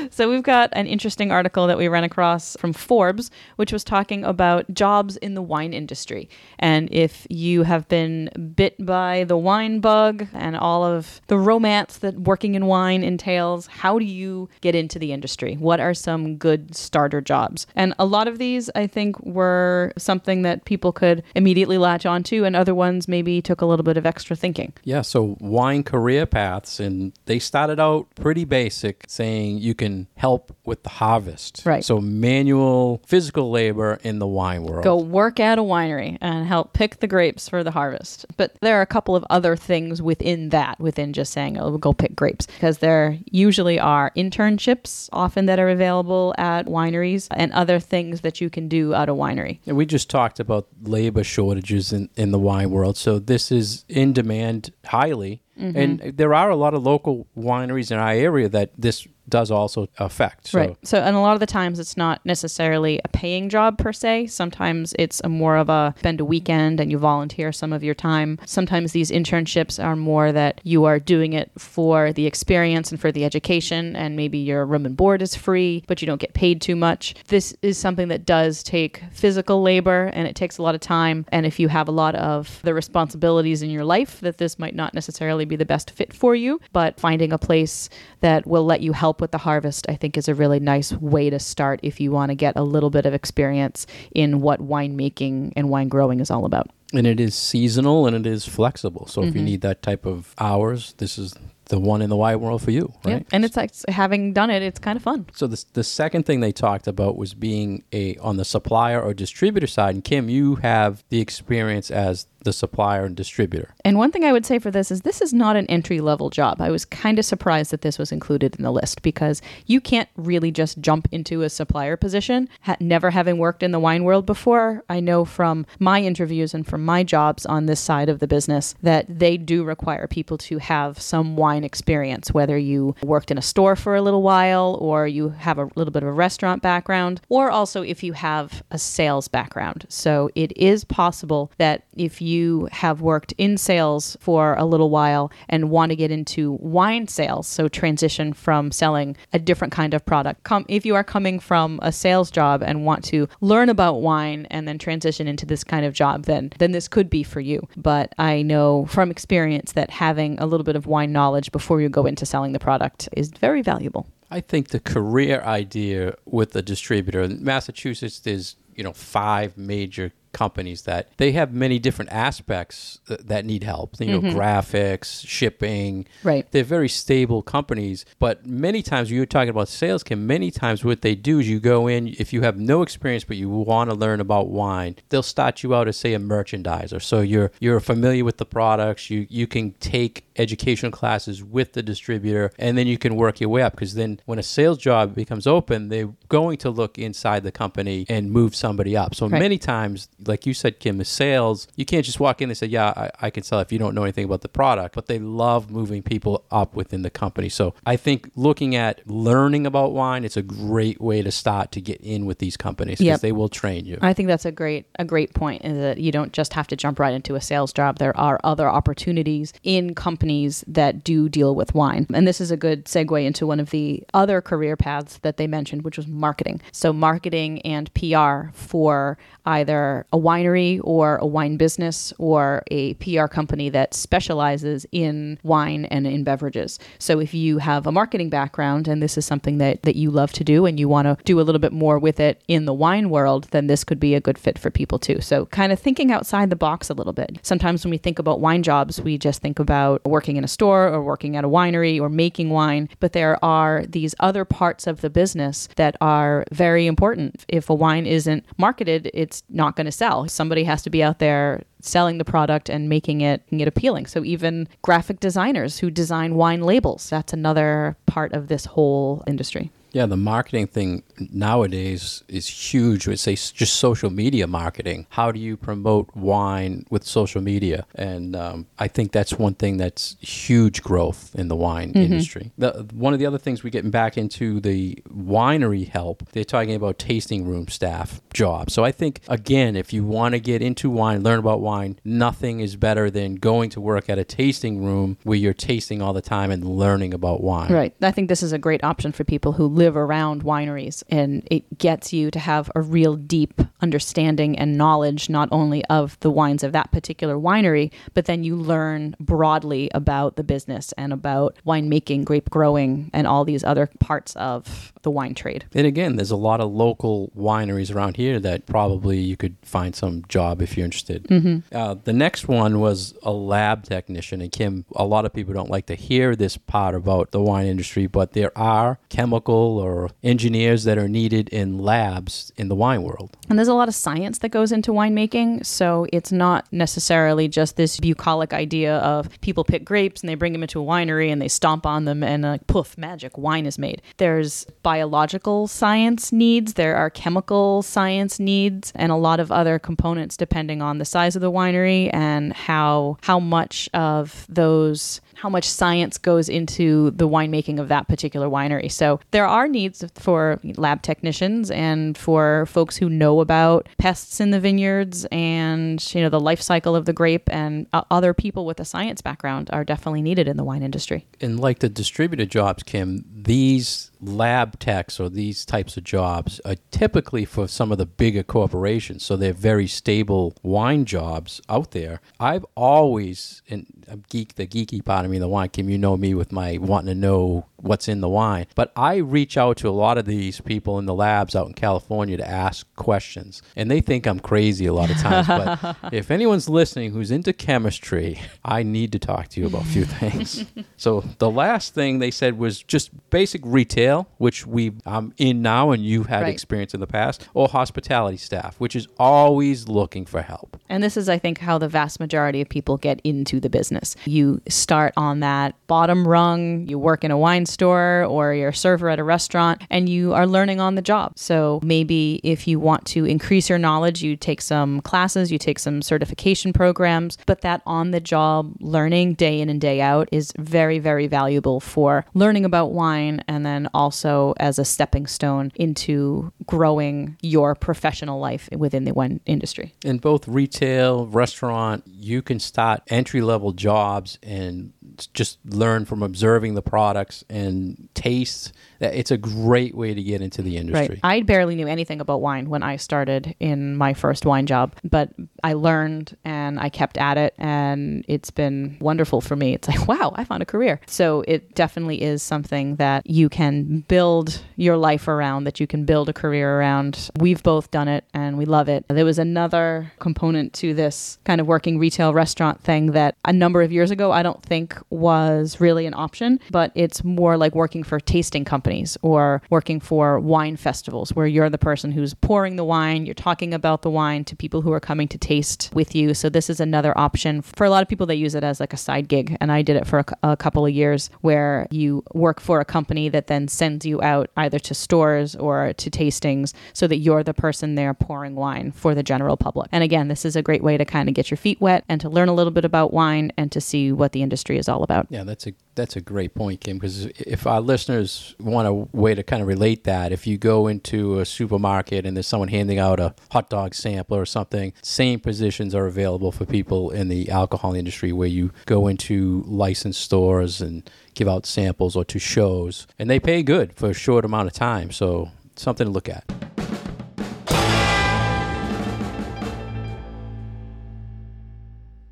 So 0.09 0.29
we've 0.29 0.43
got 0.43 0.69
an 0.73 0.87
interesting 0.87 1.31
article 1.31 1.67
that 1.67 1.77
we 1.77 1.87
ran 1.87 2.03
across 2.03 2.57
from 2.57 2.73
Forbes, 2.73 3.31
which 3.55 3.71
was 3.71 3.83
talking 3.85 4.25
about 4.25 4.71
jobs 4.73 5.15
in 5.17 5.35
the 5.35 5.41
wine 5.41 5.71
industry. 5.73 6.27
And 6.59 6.89
if 6.91 7.25
you 7.29 7.63
have 7.63 7.87
been 7.87 8.29
bit 8.55 8.83
by 8.85 9.23
the 9.23 9.37
wine 9.37 9.79
bug 9.79 10.27
and 10.33 10.57
all 10.57 10.83
of 10.83 11.21
the 11.27 11.37
romance 11.37 11.99
that 11.99 12.19
working 12.19 12.55
in 12.55 12.65
wine 12.65 13.03
entails, 13.03 13.67
how 13.67 13.97
do 13.97 14.03
you 14.03 14.49
get 14.59 14.75
into 14.75 14.99
the 14.99 15.13
industry? 15.13 15.55
What 15.55 15.79
are 15.79 15.93
some 15.93 16.35
good 16.35 16.75
starter 16.75 17.21
jobs? 17.21 17.65
And 17.75 17.93
a 17.97 18.05
lot 18.05 18.27
of 18.27 18.37
these, 18.37 18.69
I 18.75 18.87
think, 18.87 19.17
were 19.23 19.93
something 19.97 20.41
that 20.41 20.65
people 20.65 20.91
could 20.91 21.23
immediately 21.35 21.77
latch 21.77 22.05
onto, 22.05 22.43
and 22.43 22.55
other 22.55 22.75
ones 22.75 23.07
maybe 23.07 23.41
took 23.41 23.61
a 23.61 23.65
little 23.65 23.80
bit 23.83 23.97
of 23.97 24.05
extra 24.05 24.35
thinking. 24.35 24.73
yeah, 24.83 25.01
so 25.01 25.37
wine 25.39 25.83
career 25.83 26.25
paths, 26.25 26.79
and 26.79 27.13
they 27.25 27.39
started 27.39 27.79
out 27.79 28.07
pretty 28.15 28.45
basic, 28.45 29.05
saying 29.07 29.57
you 29.57 29.73
can 29.73 30.07
help 30.15 30.55
with 30.65 30.83
the 30.83 30.89
harvest. 30.89 31.61
Right. 31.65 31.83
So 31.83 31.99
manual 31.99 33.01
physical 33.05 33.51
labor 33.51 33.99
in 34.03 34.19
the 34.19 34.27
wine 34.27 34.63
world. 34.63 34.83
go 34.83 34.97
work 34.97 35.39
at 35.39 35.57
a 35.57 35.63
winery 35.63 36.17
and 36.21 36.45
help 36.47 36.73
pick 36.73 36.99
the 36.99 37.07
grapes 37.07 37.49
for 37.49 37.63
the 37.63 37.71
harvest. 37.71 38.25
But 38.37 38.55
there 38.61 38.77
are 38.77 38.81
a 38.81 38.87
couple 38.87 39.15
of 39.15 39.25
other 39.29 39.55
things 39.55 40.01
within 40.01 40.49
that, 40.49 40.79
within 40.79 41.13
just 41.13 41.31
saying, 41.33 41.57
oh, 41.57 41.77
go 41.77 41.93
pick 41.93 42.15
grapes, 42.15 42.45
because 42.45 42.79
there 42.79 43.17
usually 43.31 43.79
are 43.79 44.11
internships 44.15 45.09
often 45.11 45.45
that 45.45 45.59
are 45.59 45.69
available 45.69 46.33
at 46.37 46.65
wineries 46.65 47.27
and 47.31 47.51
other 47.53 47.79
things 47.79 48.21
that 48.21 48.41
you 48.41 48.49
can 48.49 48.67
do 48.67 48.93
at 48.93 49.09
a 49.09 49.13
winery. 49.13 49.59
And 49.65 49.77
we 49.77 49.85
just 49.85 50.09
talked 50.09 50.39
about 50.39 50.67
labor 50.83 51.23
shortages 51.23 51.93
in, 51.93 52.09
in 52.15 52.31
the 52.31 52.39
wine 52.39 52.71
world. 52.71 52.97
So 52.97 53.19
this 53.19 53.51
is 53.51 53.70
in 53.87 54.13
demand 54.13 54.71
highly. 54.85 55.41
Mm-hmm. 55.59 55.77
And 55.77 56.17
there 56.17 56.33
are 56.33 56.49
a 56.49 56.55
lot 56.55 56.73
of 56.73 56.83
local 56.83 57.27
wineries 57.37 57.91
in 57.91 57.97
our 57.97 58.11
area 58.11 58.49
that 58.49 58.71
this 58.77 59.07
does 59.29 59.51
also 59.51 59.87
affect. 59.97 60.47
So 60.47 60.59
right. 60.59 60.77
So, 60.83 60.99
and 60.99 61.15
a 61.15 61.19
lot 61.19 61.33
of 61.33 61.39
the 61.39 61.45
times 61.45 61.79
it's 61.79 61.97
not 61.97 62.25
necessarily 62.25 62.99
a 63.03 63.07
paying 63.07 63.49
job 63.49 63.77
per 63.77 63.93
se. 63.93 64.27
Sometimes 64.27 64.93
it's 64.97 65.21
a 65.23 65.29
more 65.29 65.57
of 65.57 65.69
a 65.69 65.93
spend 65.97 66.19
a 66.19 66.25
weekend 66.25 66.79
and 66.79 66.91
you 66.91 66.97
volunteer 66.97 67.51
some 67.51 67.73
of 67.73 67.83
your 67.83 67.95
time. 67.95 68.39
Sometimes 68.45 68.91
these 68.91 69.11
internships 69.11 69.83
are 69.83 69.95
more 69.95 70.31
that 70.31 70.61
you 70.63 70.85
are 70.85 70.99
doing 70.99 71.33
it 71.33 71.51
for 71.57 72.13
the 72.13 72.25
experience 72.25 72.91
and 72.91 72.99
for 72.99 73.11
the 73.11 73.25
education, 73.25 73.95
and 73.95 74.15
maybe 74.15 74.37
your 74.37 74.65
room 74.65 74.85
and 74.85 74.97
board 74.97 75.21
is 75.21 75.35
free, 75.35 75.83
but 75.87 76.01
you 76.01 76.05
don't 76.05 76.21
get 76.21 76.33
paid 76.33 76.61
too 76.61 76.75
much. 76.75 77.15
This 77.27 77.55
is 77.61 77.77
something 77.77 78.07
that 78.09 78.25
does 78.25 78.63
take 78.63 79.01
physical 79.11 79.61
labor 79.61 80.11
and 80.13 80.27
it 80.27 80.35
takes 80.35 80.57
a 80.57 80.63
lot 80.63 80.75
of 80.75 80.81
time. 80.81 81.25
And 81.31 81.45
if 81.45 81.59
you 81.59 81.67
have 81.67 81.87
a 81.87 81.91
lot 81.91 82.15
of 82.15 82.59
the 82.63 82.73
responsibilities 82.73 83.61
in 83.61 83.69
your 83.69 83.85
life, 83.85 84.19
that 84.21 84.37
this 84.37 84.59
might 84.59 84.75
not 84.75 84.93
necessarily 84.93 85.45
be 85.45 85.55
the 85.55 85.65
best 85.65 85.91
fit 85.91 86.13
for 86.13 86.35
you, 86.35 86.59
but 86.73 86.99
finding 86.99 87.31
a 87.31 87.37
place 87.37 87.89
that 88.21 88.47
will 88.47 88.65
let 88.65 88.81
you 88.81 88.93
help 88.93 89.19
with 89.21 89.31
the 89.31 89.37
harvest, 89.39 89.85
I 89.89 89.95
think, 89.95 90.17
is 90.17 90.27
a 90.27 90.33
really 90.35 90.59
nice 90.59 90.93
way 90.93 91.29
to 91.29 91.39
start 91.39 91.79
if 91.83 91.99
you 91.99 92.11
want 92.11 92.29
to 92.29 92.35
get 92.35 92.55
a 92.55 92.63
little 92.63 92.89
bit 92.89 93.05
of 93.05 93.13
experience 93.13 93.85
in 94.15 94.41
what 94.41 94.59
winemaking 94.61 95.53
and 95.55 95.69
wine 95.69 95.89
growing 95.89 96.19
is 96.19 96.31
all 96.31 96.45
about. 96.45 96.69
and 96.93 97.07
it 97.07 97.19
is 97.21 97.33
seasonal 97.35 98.05
and 98.05 98.15
it 98.17 98.25
is 98.25 98.45
flexible. 98.45 99.07
So 99.07 99.21
Mm-hmm. 99.21 99.29
if 99.29 99.35
you 99.35 99.41
need 99.43 99.61
that 99.61 99.81
type 99.81 100.05
of 100.05 100.33
hours, 100.37 100.93
this 100.97 101.17
is 101.17 101.33
the 101.69 101.79
one 101.79 102.01
in 102.01 102.09
the 102.09 102.17
wine 102.17 102.41
world 102.41 102.61
for 102.61 102.71
you, 102.71 102.91
right? 103.05 103.21
Yeah. 103.21 103.29
And 103.31 103.45
it's 103.45 103.55
like 103.55 103.71
having 103.87 104.33
done 104.33 104.49
it, 104.49 104.61
it's 104.61 104.77
kind 104.79 104.97
of 104.97 105.03
fun. 105.03 105.25
So 105.33 105.47
the 105.47 105.63
the 105.73 105.85
second 105.85 106.25
thing 106.25 106.41
they 106.41 106.51
talked 106.51 106.87
about 106.87 107.15
was 107.17 107.33
being 107.33 107.83
a 107.93 108.17
on 108.17 108.35
the 108.35 108.43
supplier 108.43 109.01
or 109.01 109.13
distributor 109.13 109.67
side. 109.67 109.95
And 109.95 110.03
Kim, 110.03 110.27
you 110.27 110.55
have 110.55 111.03
the 111.07 111.21
experience 111.21 111.89
as 111.89 112.25
the 112.43 112.53
supplier 112.53 113.05
and 113.05 113.15
distributor. 113.15 113.73
And 113.85 113.97
one 113.97 114.11
thing 114.11 114.23
I 114.23 114.31
would 114.31 114.45
say 114.45 114.59
for 114.59 114.71
this 114.71 114.91
is 114.91 115.01
this 115.01 115.21
is 115.21 115.33
not 115.33 115.55
an 115.55 115.67
entry 115.67 115.99
level 115.99 116.29
job. 116.29 116.61
I 116.61 116.71
was 116.71 116.85
kind 116.85 117.19
of 117.19 117.25
surprised 117.25 117.71
that 117.71 117.81
this 117.81 117.97
was 117.97 118.11
included 118.11 118.55
in 118.55 118.63
the 118.63 118.71
list 118.71 119.01
because 119.01 119.41
you 119.65 119.81
can't 119.81 120.09
really 120.15 120.51
just 120.51 120.79
jump 120.79 121.07
into 121.11 121.41
a 121.41 121.49
supplier 121.49 121.97
position. 121.97 122.49
Ha- 122.61 122.77
never 122.79 123.11
having 123.11 123.37
worked 123.37 123.63
in 123.63 123.71
the 123.71 123.79
wine 123.79 124.03
world 124.03 124.25
before, 124.25 124.83
I 124.89 124.99
know 124.99 125.25
from 125.25 125.65
my 125.79 126.01
interviews 126.01 126.53
and 126.53 126.65
from 126.65 126.85
my 126.85 127.03
jobs 127.03 127.45
on 127.45 127.65
this 127.65 127.79
side 127.79 128.09
of 128.09 128.19
the 128.19 128.27
business 128.27 128.75
that 128.81 129.05
they 129.07 129.37
do 129.37 129.63
require 129.63 130.07
people 130.07 130.37
to 130.39 130.57
have 130.57 130.99
some 131.01 131.35
wine 131.35 131.63
experience, 131.63 132.33
whether 132.33 132.57
you 132.57 132.95
worked 133.03 133.31
in 133.31 133.37
a 133.37 133.41
store 133.41 133.75
for 133.75 133.95
a 133.95 134.01
little 134.01 134.23
while 134.23 134.77
or 134.79 135.07
you 135.07 135.29
have 135.29 135.57
a 135.57 135.69
little 135.75 135.91
bit 135.91 136.03
of 136.03 136.09
a 136.09 136.13
restaurant 136.13 136.61
background, 136.61 137.21
or 137.29 137.51
also 137.51 137.81
if 137.81 138.03
you 138.03 138.13
have 138.13 138.63
a 138.71 138.77
sales 138.77 139.27
background. 139.27 139.85
So 139.89 140.29
it 140.35 140.55
is 140.57 140.83
possible 140.83 141.51
that 141.57 141.83
if 141.95 142.21
you 142.21 142.30
have 142.71 143.01
worked 143.01 143.33
in 143.37 143.57
sales 143.57 144.17
for 144.19 144.55
a 144.55 144.65
little 144.65 144.89
while 144.89 145.31
and 145.49 145.69
want 145.69 145.91
to 145.91 145.95
get 145.95 146.11
into 146.11 146.53
wine 146.61 147.07
sales, 147.07 147.47
so 147.47 147.67
transition 147.67 148.33
from 148.33 148.71
selling 148.71 149.15
a 149.33 149.39
different 149.39 149.73
kind 149.73 149.93
of 149.93 150.05
product. 150.05 150.43
Come 150.43 150.65
if 150.67 150.85
you 150.85 150.95
are 150.95 151.03
coming 151.03 151.39
from 151.39 151.79
a 151.81 151.91
sales 151.91 152.31
job 152.31 152.63
and 152.63 152.85
want 152.85 153.03
to 153.05 153.27
learn 153.41 153.69
about 153.69 154.01
wine 154.01 154.47
and 154.49 154.67
then 154.67 154.77
transition 154.77 155.27
into 155.27 155.45
this 155.45 155.63
kind 155.63 155.85
of 155.85 155.93
job, 155.93 156.25
then 156.25 156.51
then 156.59 156.71
this 156.71 156.87
could 156.87 157.09
be 157.09 157.23
for 157.23 157.39
you. 157.39 157.67
But 157.77 158.13
I 158.17 158.41
know 158.41 158.85
from 158.85 159.11
experience 159.11 159.73
that 159.73 159.89
having 159.89 160.39
a 160.39 160.45
little 160.45 160.63
bit 160.63 160.75
of 160.75 160.87
wine 160.87 161.11
knowledge 161.11 161.51
before 161.51 161.81
you 161.81 161.89
go 161.89 162.05
into 162.05 162.25
selling 162.25 162.51
the 162.51 162.59
product 162.59 163.09
is 163.15 163.29
very 163.29 163.61
valuable. 163.61 164.07
I 164.29 164.39
think 164.39 164.69
the 164.69 164.79
career 164.79 165.41
idea 165.41 166.15
with 166.25 166.51
the 166.51 166.61
distributor 166.61 167.21
in 167.21 167.43
Massachusetts, 167.43 168.19
there's 168.19 168.55
you 168.75 168.83
know 168.83 168.93
five 168.93 169.57
major 169.57 170.13
companies 170.33 170.83
that 170.83 171.09
they 171.17 171.31
have 171.31 171.53
many 171.53 171.79
different 171.79 172.11
aspects 172.11 172.99
th- 173.07 173.21
that 173.21 173.45
need 173.45 173.63
help. 173.63 173.99
You 173.99 174.07
know, 174.07 174.21
mm-hmm. 174.21 174.37
graphics, 174.37 175.25
shipping. 175.27 176.07
Right. 176.23 176.49
They're 176.51 176.63
very 176.63 176.89
stable 176.89 177.41
companies, 177.41 178.05
but 178.19 178.45
many 178.45 178.81
times 178.81 179.11
you're 179.11 179.25
talking 179.25 179.49
about 179.49 179.67
sales. 179.67 180.03
Can 180.03 180.27
many 180.27 180.51
times 180.51 180.83
what 180.83 181.01
they 181.01 181.15
do 181.15 181.39
is 181.39 181.49
you 181.49 181.59
go 181.59 181.87
in 181.87 182.07
if 182.19 182.33
you 182.33 182.41
have 182.41 182.57
no 182.57 182.81
experience 182.81 183.23
but 183.23 183.37
you 183.37 183.49
want 183.49 183.89
to 183.89 183.95
learn 183.95 184.19
about 184.19 184.47
wine, 184.47 184.95
they'll 185.09 185.23
start 185.23 185.63
you 185.63 185.75
out 185.75 185.87
as 185.87 185.97
say 185.97 186.13
a 186.13 186.19
merchandiser. 186.19 187.01
So 187.01 187.21
you're 187.21 187.51
you're 187.59 187.79
familiar 187.79 188.25
with 188.25 188.37
the 188.37 188.45
products. 188.45 189.09
You 189.09 189.27
you 189.29 189.47
can 189.47 189.71
take 189.79 190.25
educational 190.37 190.91
classes 190.91 191.43
with 191.43 191.73
the 191.73 191.83
distributor, 191.83 192.51
and 192.57 192.77
then 192.77 192.87
you 192.87 192.97
can 192.97 193.15
work 193.15 193.39
your 193.39 193.49
way 193.49 193.61
up. 193.61 193.73
Because 193.73 193.95
then 193.95 194.19
when 194.25 194.39
a 194.39 194.43
sales 194.43 194.77
job 194.77 195.15
becomes 195.15 195.45
open, 195.47 195.89
they're 195.89 196.13
going 196.29 196.57
to 196.59 196.69
look 196.69 196.97
inside 196.97 197.43
the 197.43 197.51
company 197.51 198.05
and 198.09 198.31
move 198.31 198.55
somebody 198.55 198.95
up. 198.97 199.15
So 199.15 199.27
Right. 199.27 199.39
many 199.39 199.57
times, 199.57 200.09
like 200.27 200.45
you 200.45 200.53
said, 200.53 200.79
Kim, 200.79 200.99
is 201.01 201.09
sales. 201.09 201.67
You 201.75 201.85
can't 201.85 202.05
just 202.05 202.19
walk 202.19 202.41
in 202.41 202.49
and 202.49 202.57
say, 202.57 202.67
"Yeah, 202.67 202.93
I, 202.95 203.11
I 203.21 203.29
can 203.29 203.43
sell." 203.43 203.59
If 203.59 203.71
you 203.71 203.79
don't 203.79 203.95
know 203.95 204.03
anything 204.03 204.25
about 204.25 204.41
the 204.41 204.49
product, 204.49 204.95
but 204.95 205.07
they 205.07 205.19
love 205.19 205.69
moving 205.71 206.01
people 206.03 206.45
up 206.51 206.75
within 206.75 207.01
the 207.01 207.09
company. 207.09 207.49
So 207.49 207.73
I 207.85 207.95
think 207.95 208.29
looking 208.35 208.75
at 208.75 209.01
learning 209.07 209.65
about 209.65 209.93
wine, 209.93 210.23
it's 210.23 210.37
a 210.37 210.41
great 210.41 210.99
way 211.01 211.21
to 211.21 211.31
start 211.31 211.71
to 211.73 211.81
get 211.81 211.99
in 212.01 212.25
with 212.25 212.39
these 212.39 212.57
companies 212.57 212.97
because 212.99 213.05
Yep. 213.05 213.21
they 213.21 213.31
will 213.31 213.49
train 213.49 213.85
you. 213.85 213.97
I 214.01 214.13
think 214.13 214.27
that's 214.27 214.45
a 214.45 214.51
great 214.51 214.85
a 214.99 215.05
great 215.05 215.33
point 215.33 215.63
is 215.65 215.77
that 215.77 215.97
you 215.97 216.11
don't 216.11 216.33
just 216.33 216.53
have 216.53 216.67
to 216.67 216.75
jump 216.75 216.99
right 216.99 217.13
into 217.13 217.35
a 217.35 217.41
sales 217.41 217.73
job. 217.73 217.97
There 217.99 218.15
are 218.17 218.39
other 218.43 218.67
opportunities 218.69 219.53
in 219.63 219.95
companies 219.95 220.63
that 220.67 221.03
do 221.03 221.29
deal 221.29 221.55
with 221.55 221.73
wine. 221.73 222.05
And 222.13 222.27
this 222.27 222.39
is 222.41 222.51
a 222.51 222.57
good 222.57 222.85
segue 222.85 223.25
into 223.25 223.47
one 223.47 223.59
of 223.59 223.69
the 223.71 224.03
other 224.13 224.41
career 224.41 224.75
paths 224.75 225.17
that 225.21 225.37
they 225.37 225.47
mentioned, 225.47 225.83
which 225.83 225.97
was 225.97 226.07
marketing. 226.07 226.61
So 226.71 226.93
marketing 226.93 227.61
and 227.61 227.91
PR 227.93 228.51
for 228.53 229.17
either 229.45 230.05
a 230.11 230.17
winery 230.17 230.79
or 230.83 231.17
a 231.17 231.25
wine 231.25 231.57
business 231.57 232.13
or 232.17 232.63
a 232.71 232.93
PR 232.95 233.27
company 233.27 233.69
that 233.69 233.93
specializes 233.93 234.85
in 234.91 235.39
wine 235.43 235.85
and 235.85 236.05
in 236.05 236.23
beverages. 236.23 236.79
So 236.99 237.19
if 237.19 237.33
you 237.33 237.59
have 237.59 237.87
a 237.87 237.91
marketing 237.91 238.29
background 238.29 238.87
and 238.87 239.01
this 239.01 239.17
is 239.17 239.25
something 239.25 239.57
that, 239.59 239.83
that 239.83 239.95
you 239.95 240.11
love 240.11 240.31
to 240.33 240.43
do 240.43 240.65
and 240.65 240.79
you 240.79 240.87
want 240.87 241.05
to 241.05 241.17
do 241.23 241.39
a 241.39 241.43
little 241.43 241.59
bit 241.59 241.73
more 241.73 241.97
with 241.99 242.19
it 242.19 242.41
in 242.47 242.65
the 242.65 242.73
wine 242.73 243.09
world, 243.09 243.47
then 243.51 243.67
this 243.67 243.83
could 243.83 243.99
be 243.99 244.15
a 244.15 244.21
good 244.21 244.37
fit 244.37 244.59
for 244.59 244.69
people 244.69 244.99
too. 244.99 245.21
So 245.21 245.45
kind 245.47 245.71
of 245.71 245.79
thinking 245.79 246.11
outside 246.11 246.49
the 246.49 246.55
box 246.55 246.89
a 246.89 246.93
little 246.93 247.13
bit. 247.13 247.39
Sometimes 247.41 247.83
when 247.83 247.91
we 247.91 247.97
think 247.97 248.19
about 248.19 248.39
wine 248.39 248.63
jobs, 248.63 249.01
we 249.01 249.17
just 249.17 249.41
think 249.41 249.59
about 249.59 250.03
working 250.05 250.37
in 250.37 250.43
a 250.43 250.47
store 250.47 250.87
or 250.87 251.03
working 251.03 251.35
at 251.35 251.45
a 251.45 251.49
winery 251.49 251.99
or 251.99 252.09
making 252.09 252.49
wine, 252.49 252.89
but 252.99 253.13
there 253.13 253.43
are 253.43 253.85
these 253.87 254.15
other 254.19 254.45
parts 254.45 254.87
of 254.87 255.01
the 255.01 255.09
business 255.09 255.69
that 255.75 255.95
are 256.01 256.45
very 256.51 256.87
important. 256.87 257.45
If 257.47 257.69
a 257.69 257.73
wine 257.73 258.05
isn't 258.05 258.45
marketed, 258.57 259.09
it's 259.13 259.43
not 259.49 259.75
going 259.75 259.85
to 259.85 259.91
sell. 260.01 260.27
Somebody 260.27 260.63
has 260.63 260.81
to 260.81 260.89
be 260.89 261.03
out 261.03 261.19
there 261.19 261.61
selling 261.79 262.17
the 262.17 262.25
product 262.25 262.69
and 262.69 262.89
making 262.89 263.21
it, 263.21 263.43
making 263.51 263.59
it 263.59 263.67
appealing. 263.67 264.07
So 264.07 264.23
even 264.23 264.67
graphic 264.81 265.19
designers 265.19 265.77
who 265.77 265.91
design 265.91 266.33
wine 266.33 266.61
labels, 266.63 267.07
that's 267.07 267.33
another 267.33 267.95
part 268.07 268.33
of 268.33 268.47
this 268.47 268.65
whole 268.65 269.23
industry. 269.27 269.69
Yeah, 269.93 270.05
the 270.05 270.17
marketing 270.17 270.67
thing 270.67 271.03
nowadays 271.31 272.23
is 272.27 272.47
huge. 272.47 273.07
With 273.07 273.19
say 273.19 273.35
just 273.35 273.75
social 273.75 274.09
media 274.09 274.47
marketing. 274.47 275.07
How 275.09 275.31
do 275.31 275.39
you 275.39 275.57
promote 275.57 276.15
wine 276.15 276.85
with 276.89 277.03
social 277.03 277.41
media? 277.41 277.85
And 277.95 278.35
um, 278.35 278.67
I 278.79 278.87
think 278.87 279.11
that's 279.11 279.33
one 279.33 279.53
thing 279.55 279.77
that's 279.77 280.15
huge 280.19 280.81
growth 280.81 281.35
in 281.35 281.47
the 281.47 281.55
wine 281.55 281.91
industry. 281.91 282.51
The, 282.57 282.87
one 282.93 283.13
of 283.13 283.19
the 283.19 283.25
other 283.25 283.37
things 283.37 283.63
we're 283.63 283.69
getting 283.69 283.91
back 283.91 284.17
into 284.17 284.59
the 284.59 284.95
winery 285.09 285.87
help. 285.87 286.29
They're 286.31 286.43
talking 286.43 286.75
about 286.75 286.97
tasting 286.97 287.45
room 287.45 287.67
staff 287.67 288.21
jobs. 288.33 288.73
So 288.73 288.83
I 288.83 288.91
think 288.91 289.21
again, 289.27 289.75
if 289.75 289.93
you 289.93 290.03
want 290.03 290.33
to 290.33 290.39
get 290.39 290.61
into 290.61 290.89
wine, 290.89 291.23
learn 291.23 291.39
about 291.39 291.61
wine, 291.61 291.99
nothing 292.05 292.59
is 292.59 292.75
better 292.75 293.09
than 293.09 293.35
going 293.35 293.69
to 293.71 293.81
work 293.81 294.09
at 294.09 294.17
a 294.17 294.23
tasting 294.23 294.83
room 294.83 295.17
where 295.23 295.37
you're 295.37 295.53
tasting 295.53 296.01
all 296.01 296.13
the 296.13 296.21
time 296.21 296.51
and 296.51 296.63
learning 296.63 297.13
about 297.13 297.41
wine. 297.41 297.71
Right. 297.71 297.93
I 298.01 298.11
think 298.11 298.29
this 298.29 298.43
is 298.43 298.53
a 298.53 298.57
great 298.57 298.83
option 298.83 299.11
for 299.11 299.23
people 299.23 299.53
who 299.53 299.67
live 299.81 299.97
around 299.97 300.43
wineries 300.43 301.01
and 301.09 301.47
it 301.49 301.79
gets 301.79 302.13
you 302.13 302.29
to 302.29 302.37
have 302.37 302.69
a 302.75 302.81
real 302.81 303.15
deep 303.15 303.59
understanding 303.81 304.55
and 304.59 304.77
knowledge 304.77 305.27
not 305.27 305.49
only 305.51 305.83
of 305.85 306.19
the 306.19 306.29
wines 306.29 306.63
of 306.63 306.71
that 306.71 306.91
particular 306.91 307.35
winery, 307.35 307.91
but 308.13 308.25
then 308.25 308.43
you 308.43 308.55
learn 308.55 309.15
broadly 309.19 309.89
about 309.95 310.35
the 310.35 310.43
business 310.43 310.93
and 310.99 311.11
about 311.11 311.57
winemaking, 311.65 312.23
grape 312.23 312.51
growing, 312.51 313.09
and 313.11 313.25
all 313.25 313.43
these 313.43 313.63
other 313.63 313.89
parts 313.99 314.35
of 314.35 314.93
the 315.03 315.11
wine 315.11 315.33
trade. 315.33 315.65
And 315.73 315.87
again, 315.87 316.15
there's 316.15 316.31
a 316.31 316.35
lot 316.35 316.61
of 316.61 316.71
local 316.71 317.31
wineries 317.37 317.93
around 317.93 318.17
here 318.17 318.39
that 318.39 318.65
probably 318.65 319.19
you 319.19 319.37
could 319.37 319.55
find 319.61 319.95
some 319.95 320.23
job 320.27 320.61
if 320.61 320.77
you're 320.77 320.85
interested. 320.85 321.23
Mm-hmm. 321.25 321.75
Uh, 321.75 321.95
the 322.03 322.13
next 322.13 322.47
one 322.47 322.79
was 322.79 323.13
a 323.23 323.31
lab 323.31 323.83
technician. 323.83 324.41
And 324.41 324.51
Kim, 324.51 324.85
a 324.95 325.05
lot 325.05 325.25
of 325.25 325.33
people 325.33 325.53
don't 325.53 325.69
like 325.69 325.85
to 325.87 325.95
hear 325.95 326.35
this 326.35 326.57
part 326.57 326.95
about 326.95 327.31
the 327.31 327.41
wine 327.41 327.67
industry, 327.67 328.07
but 328.07 328.33
there 328.33 328.55
are 328.57 328.99
chemical 329.09 329.79
or 329.79 330.09
engineers 330.23 330.83
that 330.83 330.97
are 330.97 331.07
needed 331.07 331.49
in 331.49 331.79
labs 331.79 332.51
in 332.57 332.67
the 332.67 332.75
wine 332.75 333.03
world. 333.03 333.37
And 333.49 333.57
there's 333.57 333.67
a 333.67 333.73
lot 333.73 333.87
of 333.87 333.95
science 333.95 334.39
that 334.39 334.49
goes 334.49 334.71
into 334.71 334.91
winemaking. 334.91 335.65
So 335.65 336.07
it's 336.13 336.31
not 336.31 336.71
necessarily 336.71 337.47
just 337.47 337.75
this 337.75 337.99
bucolic 337.99 338.53
idea 338.53 338.97
of 338.97 339.29
people 339.41 339.63
pick 339.63 339.85
grapes 339.85 340.21
and 340.21 340.29
they 340.29 340.35
bring 340.35 340.53
them 340.53 340.63
into 340.63 340.81
a 340.81 340.85
winery 340.85 341.31
and 341.31 341.41
they 341.41 341.47
stomp 341.47 341.85
on 341.85 342.05
them 342.05 342.23
and 342.23 342.45
uh, 342.45 342.57
poof, 342.67 342.97
magic, 342.97 343.37
wine 343.37 343.65
is 343.65 343.77
made. 343.77 344.01
There's 344.17 344.65
biological 344.91 345.67
science 345.67 346.33
needs, 346.33 346.73
there 346.73 346.97
are 346.97 347.09
chemical 347.09 347.81
science 347.81 348.41
needs, 348.41 348.91
and 348.93 349.09
a 349.09 349.15
lot 349.15 349.39
of 349.39 349.49
other 349.49 349.79
components 349.79 350.35
depending 350.35 350.81
on 350.81 350.97
the 350.97 351.05
size 351.05 351.33
of 351.33 351.41
the 351.41 351.49
winery 351.49 352.13
and 352.13 352.51
how 352.51 353.17
how 353.21 353.39
much 353.39 353.89
of 353.93 354.45
those 354.49 355.21
how 355.35 355.49
much 355.49 355.67
science 355.67 356.17
goes 356.17 356.49
into 356.49 357.11
the 357.11 357.27
winemaking 357.27 357.79
of 357.79 357.87
that 357.89 358.07
particular 358.07 358.47
winery. 358.47 358.91
So 358.91 359.19
there 359.31 359.45
are 359.45 359.67
needs 359.67 360.03
for 360.15 360.59
lab 360.75 361.01
technicians 361.01 361.71
and 361.71 362.17
for 362.17 362.65
folks 362.67 362.97
who 362.97 363.09
know 363.09 363.39
about 363.41 363.87
pests 363.97 364.39
in 364.39 364.51
the 364.51 364.59
vineyards 364.59 365.25
and 365.31 366.13
you 366.13 366.21
know 366.21 366.29
the 366.29 366.39
life 366.39 366.61
cycle 366.61 366.95
of 366.95 367.05
the 367.05 367.13
grape 367.13 367.49
and 367.51 367.87
uh, 367.93 368.03
other 368.11 368.33
people 368.33 368.65
with 368.65 368.79
a 368.79 368.85
science 368.85 369.21
background 369.21 369.69
are 369.71 369.83
definitely 369.83 370.21
needed 370.21 370.47
in 370.47 370.57
the 370.57 370.63
wine 370.63 370.83
industry. 370.83 371.25
And 371.39 371.59
like 371.59 371.79
the 371.79 371.89
distributor 371.89 372.45
jobs, 372.45 372.83
Kim, 372.83 373.25
these 373.33 374.11
lab 374.21 374.79
techs 374.79 375.19
or 375.19 375.29
these 375.29 375.65
types 375.65 375.97
of 375.97 376.03
jobs 376.03 376.61
are 376.63 376.75
typically 376.91 377.45
for 377.45 377.67
some 377.67 377.91
of 377.91 377.97
the 377.97 378.05
bigger 378.05 378.43
corporations. 378.43 379.23
So 379.23 379.35
they're 379.35 379.53
very 379.53 379.87
stable 379.87 380.55
wine 380.61 381.05
jobs 381.05 381.61
out 381.67 381.91
there. 381.91 382.21
I've 382.39 382.65
always, 382.75 383.61
and 383.69 383.87
I'm 384.07 384.23
geek, 384.29 384.55
the 384.55 384.67
geeky 384.67 385.03
part 385.03 385.20
of 385.25 385.31
me, 385.31 385.39
the 385.39 385.47
wine, 385.47 385.69
Kim, 385.69 385.89
you 385.89 385.97
know 385.97 386.15
me 386.17 386.33
with 386.33 386.51
my 386.51 386.77
wanting 386.77 387.07
to 387.07 387.15
know 387.15 387.65
what's 387.77 388.07
in 388.07 388.21
the 388.21 388.29
wine. 388.29 388.67
But 388.75 388.91
I 388.95 389.15
reach 389.15 389.57
out 389.57 389.77
to 389.77 389.89
a 389.89 389.91
lot 389.91 390.17
of 390.19 390.25
these 390.25 390.61
people 390.61 390.99
in 390.99 391.05
the 391.07 391.15
labs 391.15 391.55
out 391.55 391.65
in 391.67 391.73
California 391.73 392.37
to 392.37 392.47
ask 392.47 392.85
questions. 392.95 393.63
And 393.75 393.89
they 393.89 394.01
think 394.01 394.27
I'm 394.27 394.39
crazy 394.39 394.85
a 394.85 394.93
lot 394.93 395.09
of 395.09 395.17
times. 395.17 395.47
but 395.47 395.97
if 396.13 396.29
anyone's 396.29 396.69
listening 396.69 397.11
who's 397.11 397.31
into 397.31 397.53
chemistry, 397.53 398.39
I 398.63 398.83
need 398.83 399.11
to 399.13 399.19
talk 399.19 399.47
to 399.49 399.59
you 399.61 399.65
about 399.67 399.81
a 399.81 399.85
few 399.85 400.05
things. 400.19 400.65
so 400.97 401.23
the 401.39 401.49
last 401.49 401.95
thing 401.95 402.19
they 402.19 402.29
said 402.31 402.59
was 402.59 402.83
just 402.83 403.09
basic 403.31 403.61
retail, 403.65 404.27
which 404.37 404.67
we 404.67 404.91
I'm 405.05 405.33
in 405.37 405.61
now 405.63 405.89
and 405.91 406.05
you've 406.05 406.27
had 406.27 406.41
Right. 406.43 406.53
experience 406.53 406.93
in 406.93 406.99
the 406.99 407.07
past, 407.07 407.47
or 407.53 407.67
hospitality 407.67 408.37
staff, 408.37 408.75
which 408.79 408.95
is 408.95 409.07
always 409.19 409.87
looking 409.87 410.25
for 410.25 410.41
help. 410.41 410.77
And 410.89 411.01
this 411.03 411.15
is, 411.17 411.29
I 411.29 411.37
think, 411.39 411.59
how 411.59 411.77
the 411.77 411.87
vast 411.87 412.19
majority 412.19 412.61
of 412.61 412.69
people 412.69 412.97
get 412.97 413.21
into 413.23 413.59
the 413.59 413.69
business. 413.69 414.15
You 414.25 414.61
start 414.67 415.10
on 415.17 415.41
that 415.41 415.75
bottom 415.87 416.27
rung, 416.27 416.87
you 416.87 416.97
work 416.97 417.23
in 417.23 417.31
a 417.31 417.37
wine 417.37 417.65
store 417.65 418.25
or 418.25 418.53
you're 418.53 418.69
a 418.69 418.75
server 418.75 419.09
at 419.09 419.19
a 419.19 419.23
restaurant, 419.23 419.81
and 419.89 420.07
you 420.07 420.33
are 420.33 420.47
learning 420.47 420.79
on 420.79 420.95
the 420.95 421.01
job. 421.01 421.33
So 421.37 421.79
maybe 421.83 422.39
if 422.43 422.67
you 422.67 422.79
want 422.79 423.05
to 423.07 423.25
increase 423.25 423.69
your 423.69 423.77
knowledge, 423.77 424.21
you 424.23 424.35
take 424.35 424.61
some 424.61 425.01
classes, 425.01 425.51
you 425.51 425.57
take 425.57 425.79
some 425.79 426.01
certification 426.01 426.73
programs, 426.73 427.37
but 427.45 427.61
that 427.61 427.81
on 427.85 428.11
the 428.11 428.19
job 428.19 428.73
learning 428.79 429.33
day 429.35 429.59
in 429.59 429.69
and 429.69 429.81
day 429.81 430.01
out 430.01 430.29
is 430.31 430.53
very, 430.57 430.99
very 430.99 431.27
valuable 431.27 431.79
for 431.79 432.25
learning 432.33 432.65
about 432.65 432.91
wine 432.91 433.43
and 433.47 433.65
then 433.65 433.89
also 433.93 434.53
as 434.57 434.79
a 434.79 434.85
stepping 434.85 435.27
stone 435.27 435.71
into 435.75 436.51
growing 436.65 437.37
your 437.41 437.75
professional 437.75 438.39
life 438.39 438.69
within 438.71 439.05
the 439.05 439.13
wine 439.13 439.39
industry. 439.45 439.93
in 440.03 440.17
both 440.17 440.47
retail, 440.47 441.25
restaurant, 441.27 442.03
you 442.05 442.41
can 442.41 442.59
start 442.59 443.01
entry 443.07 443.41
level 443.41 443.71
jobs 443.71 444.37
and 444.43 444.93
just 445.27 445.59
learn 445.65 446.05
from 446.05 446.23
observing 446.23 446.75
the 446.75 446.81
products 446.81 447.43
and 447.49 448.09
taste. 448.13 448.73
That 448.99 449.15
It's 449.15 449.31
a 449.31 449.37
great 449.37 449.95
way 449.95 450.13
to 450.13 450.21
get 450.21 450.41
into 450.41 450.61
the 450.61 450.77
industry. 450.77 451.19
Right. 451.23 451.39
I 451.39 451.41
barely 451.41 451.75
knew 451.75 451.87
anything 451.87 452.21
about 452.21 452.41
wine 452.41 452.69
when 452.69 452.83
I 452.83 452.97
started 452.97 453.55
in 453.59 453.95
my 453.95 454.13
first 454.13 454.45
wine 454.45 454.65
job, 454.65 454.95
but 455.03 455.31
I 455.63 455.73
learned 455.73 456.37
and 456.45 456.79
I 456.79 456.89
kept 456.89 457.17
at 457.17 457.37
it, 457.37 457.53
and 457.57 458.23
it's 458.27 458.51
been 458.51 458.97
wonderful 458.99 459.41
for 459.41 459.55
me. 459.55 459.73
It's 459.73 459.87
like, 459.87 460.07
wow, 460.07 460.33
I 460.35 460.43
found 460.43 460.61
a 460.61 460.65
career. 460.65 460.99
So 461.07 461.43
it 461.47 461.75
definitely 461.75 462.21
is 462.21 462.43
something 462.43 462.95
that 462.97 463.27
you 463.27 463.49
can 463.49 464.01
build 464.07 464.61
your 464.75 464.97
life 464.97 465.27
around, 465.27 465.63
that 465.65 465.79
you 465.79 465.87
can 465.87 466.05
build 466.05 466.29
a 466.29 466.33
career 466.33 466.77
around. 466.77 467.29
We've 467.39 467.61
both 467.63 467.91
done 467.91 468.07
it 468.07 468.25
and 468.33 468.57
we 468.57 468.65
love 468.65 468.89
it. 468.89 469.05
There 469.07 469.25
was 469.25 469.39
another 469.39 470.11
component 470.19 470.73
to 470.73 470.93
this 470.93 471.39
kind 471.43 471.61
of 471.61 471.67
working 471.67 471.99
retail 471.99 472.33
restaurant 472.33 472.81
thing 472.81 473.07
that 473.07 473.35
a 473.45 473.53
number 473.53 473.81
of 473.81 473.91
years 473.91 474.11
ago 474.11 474.31
I 474.31 474.43
don't 474.43 474.61
think 474.63 474.97
was 475.11 475.79
really 475.79 476.05
an 476.05 476.13
option, 476.13 476.59
but 476.71 476.91
it's 476.95 477.23
more 477.23 477.57
like 477.57 477.75
working 477.75 478.03
for 478.03 478.19
tasting 478.19 478.65
companies 478.65 479.17
or 479.21 479.61
working 479.69 479.99
for 479.99 480.39
wine 480.39 480.77
festivals 480.77 481.35
where 481.35 481.45
you're 481.45 481.69
the 481.69 481.77
person 481.77 482.11
who's 482.11 482.33
pouring 482.33 482.77
the 482.77 482.83
wine, 482.83 483.25
you're 483.25 483.35
talking 483.35 483.73
about 483.73 484.01
the 484.01 484.09
wine 484.09 484.43
to 484.45 484.55
people 484.55 484.81
who 484.81 484.91
are 484.91 484.99
coming 484.99 485.27
to 485.27 485.37
taste 485.37 485.89
with 485.93 486.15
you. 486.15 486.33
So 486.33 486.49
this 486.49 486.69
is 486.69 486.79
another 486.79 487.17
option 487.17 487.61
for 487.61 487.85
a 487.85 487.89
lot 487.89 488.01
of 488.01 488.07
people 488.07 488.25
they 488.25 488.35
use 488.35 488.55
it 488.55 488.63
as 488.63 488.79
like 488.79 488.93
a 488.93 488.97
side 488.97 489.27
gig 489.27 489.57
and 489.59 489.71
I 489.71 489.81
did 489.81 489.97
it 489.97 490.07
for 490.07 490.19
a, 490.19 490.51
a 490.51 490.57
couple 490.57 490.85
of 490.85 490.93
years 490.93 491.29
where 491.41 491.87
you 491.91 492.23
work 492.33 492.59
for 492.59 492.79
a 492.79 492.85
company 492.85 493.29
that 493.29 493.47
then 493.47 493.67
sends 493.67 494.05
you 494.05 494.21
out 494.21 494.49
either 494.55 494.79
to 494.79 494.93
stores 494.93 495.55
or 495.55 495.93
to 495.93 496.09
tastings 496.09 496.73
so 496.93 497.07
that 497.07 497.17
you're 497.17 497.43
the 497.43 497.53
person 497.53 497.95
there 497.95 498.13
pouring 498.13 498.55
wine 498.55 498.91
for 498.91 499.13
the 499.13 499.23
general 499.23 499.57
public. 499.57 499.89
And 499.91 500.03
again, 500.03 500.29
this 500.29 500.45
is 500.45 500.55
a 500.55 500.61
great 500.61 500.83
way 500.83 500.97
to 500.97 501.05
kind 501.05 501.27
of 501.27 501.35
get 501.35 501.51
your 501.51 501.57
feet 501.57 501.81
wet 501.81 502.05
and 502.07 502.21
to 502.21 502.29
learn 502.29 502.47
a 502.47 502.53
little 502.53 502.71
bit 502.71 502.85
about 502.85 503.13
wine 503.13 503.51
and 503.57 503.71
to 503.71 503.81
see 503.81 504.11
what 504.11 504.31
the 504.31 504.41
industry 504.41 504.77
is 504.77 504.87
all 504.87 505.00
about. 505.03 505.27
Yeah, 505.29 505.43
that's 505.43 505.67
a 505.67 505.73
that's 505.95 506.15
a 506.15 506.21
great 506.21 506.55
point, 506.55 506.81
Kim. 506.81 506.97
Because 506.97 507.25
if 507.25 507.67
our 507.67 507.81
listeners 507.81 508.55
want 508.59 508.87
a 508.87 508.93
way 508.93 509.35
to 509.35 509.43
kind 509.43 509.61
of 509.61 509.67
relate 509.67 510.03
that, 510.05 510.31
if 510.31 510.47
you 510.47 510.57
go 510.57 510.87
into 510.87 511.39
a 511.39 511.45
supermarket 511.45 512.25
and 512.25 512.35
there's 512.35 512.47
someone 512.47 512.69
handing 512.69 512.99
out 512.99 513.19
a 513.19 513.33
hot 513.51 513.69
dog 513.69 513.93
sampler 513.93 514.39
or 514.39 514.45
something, 514.45 514.93
same 515.01 515.39
positions 515.39 515.93
are 515.93 516.05
available 516.05 516.51
for 516.51 516.65
people 516.65 517.11
in 517.11 517.27
the 517.27 517.49
alcohol 517.49 517.93
industry, 517.93 518.31
where 518.31 518.47
you 518.47 518.71
go 518.85 519.07
into 519.07 519.63
licensed 519.67 520.21
stores 520.21 520.81
and 520.81 521.09
give 521.33 521.47
out 521.47 521.65
samples 521.65 522.15
or 522.15 522.25
to 522.25 522.39
shows, 522.39 523.07
and 523.17 523.29
they 523.29 523.39
pay 523.39 523.63
good 523.63 523.93
for 523.93 524.09
a 524.09 524.13
short 524.13 524.45
amount 524.45 524.67
of 524.67 524.73
time. 524.73 525.11
So 525.11 525.51
something 525.75 526.05
to 526.05 526.11
look 526.11 526.29
at. 526.29 526.43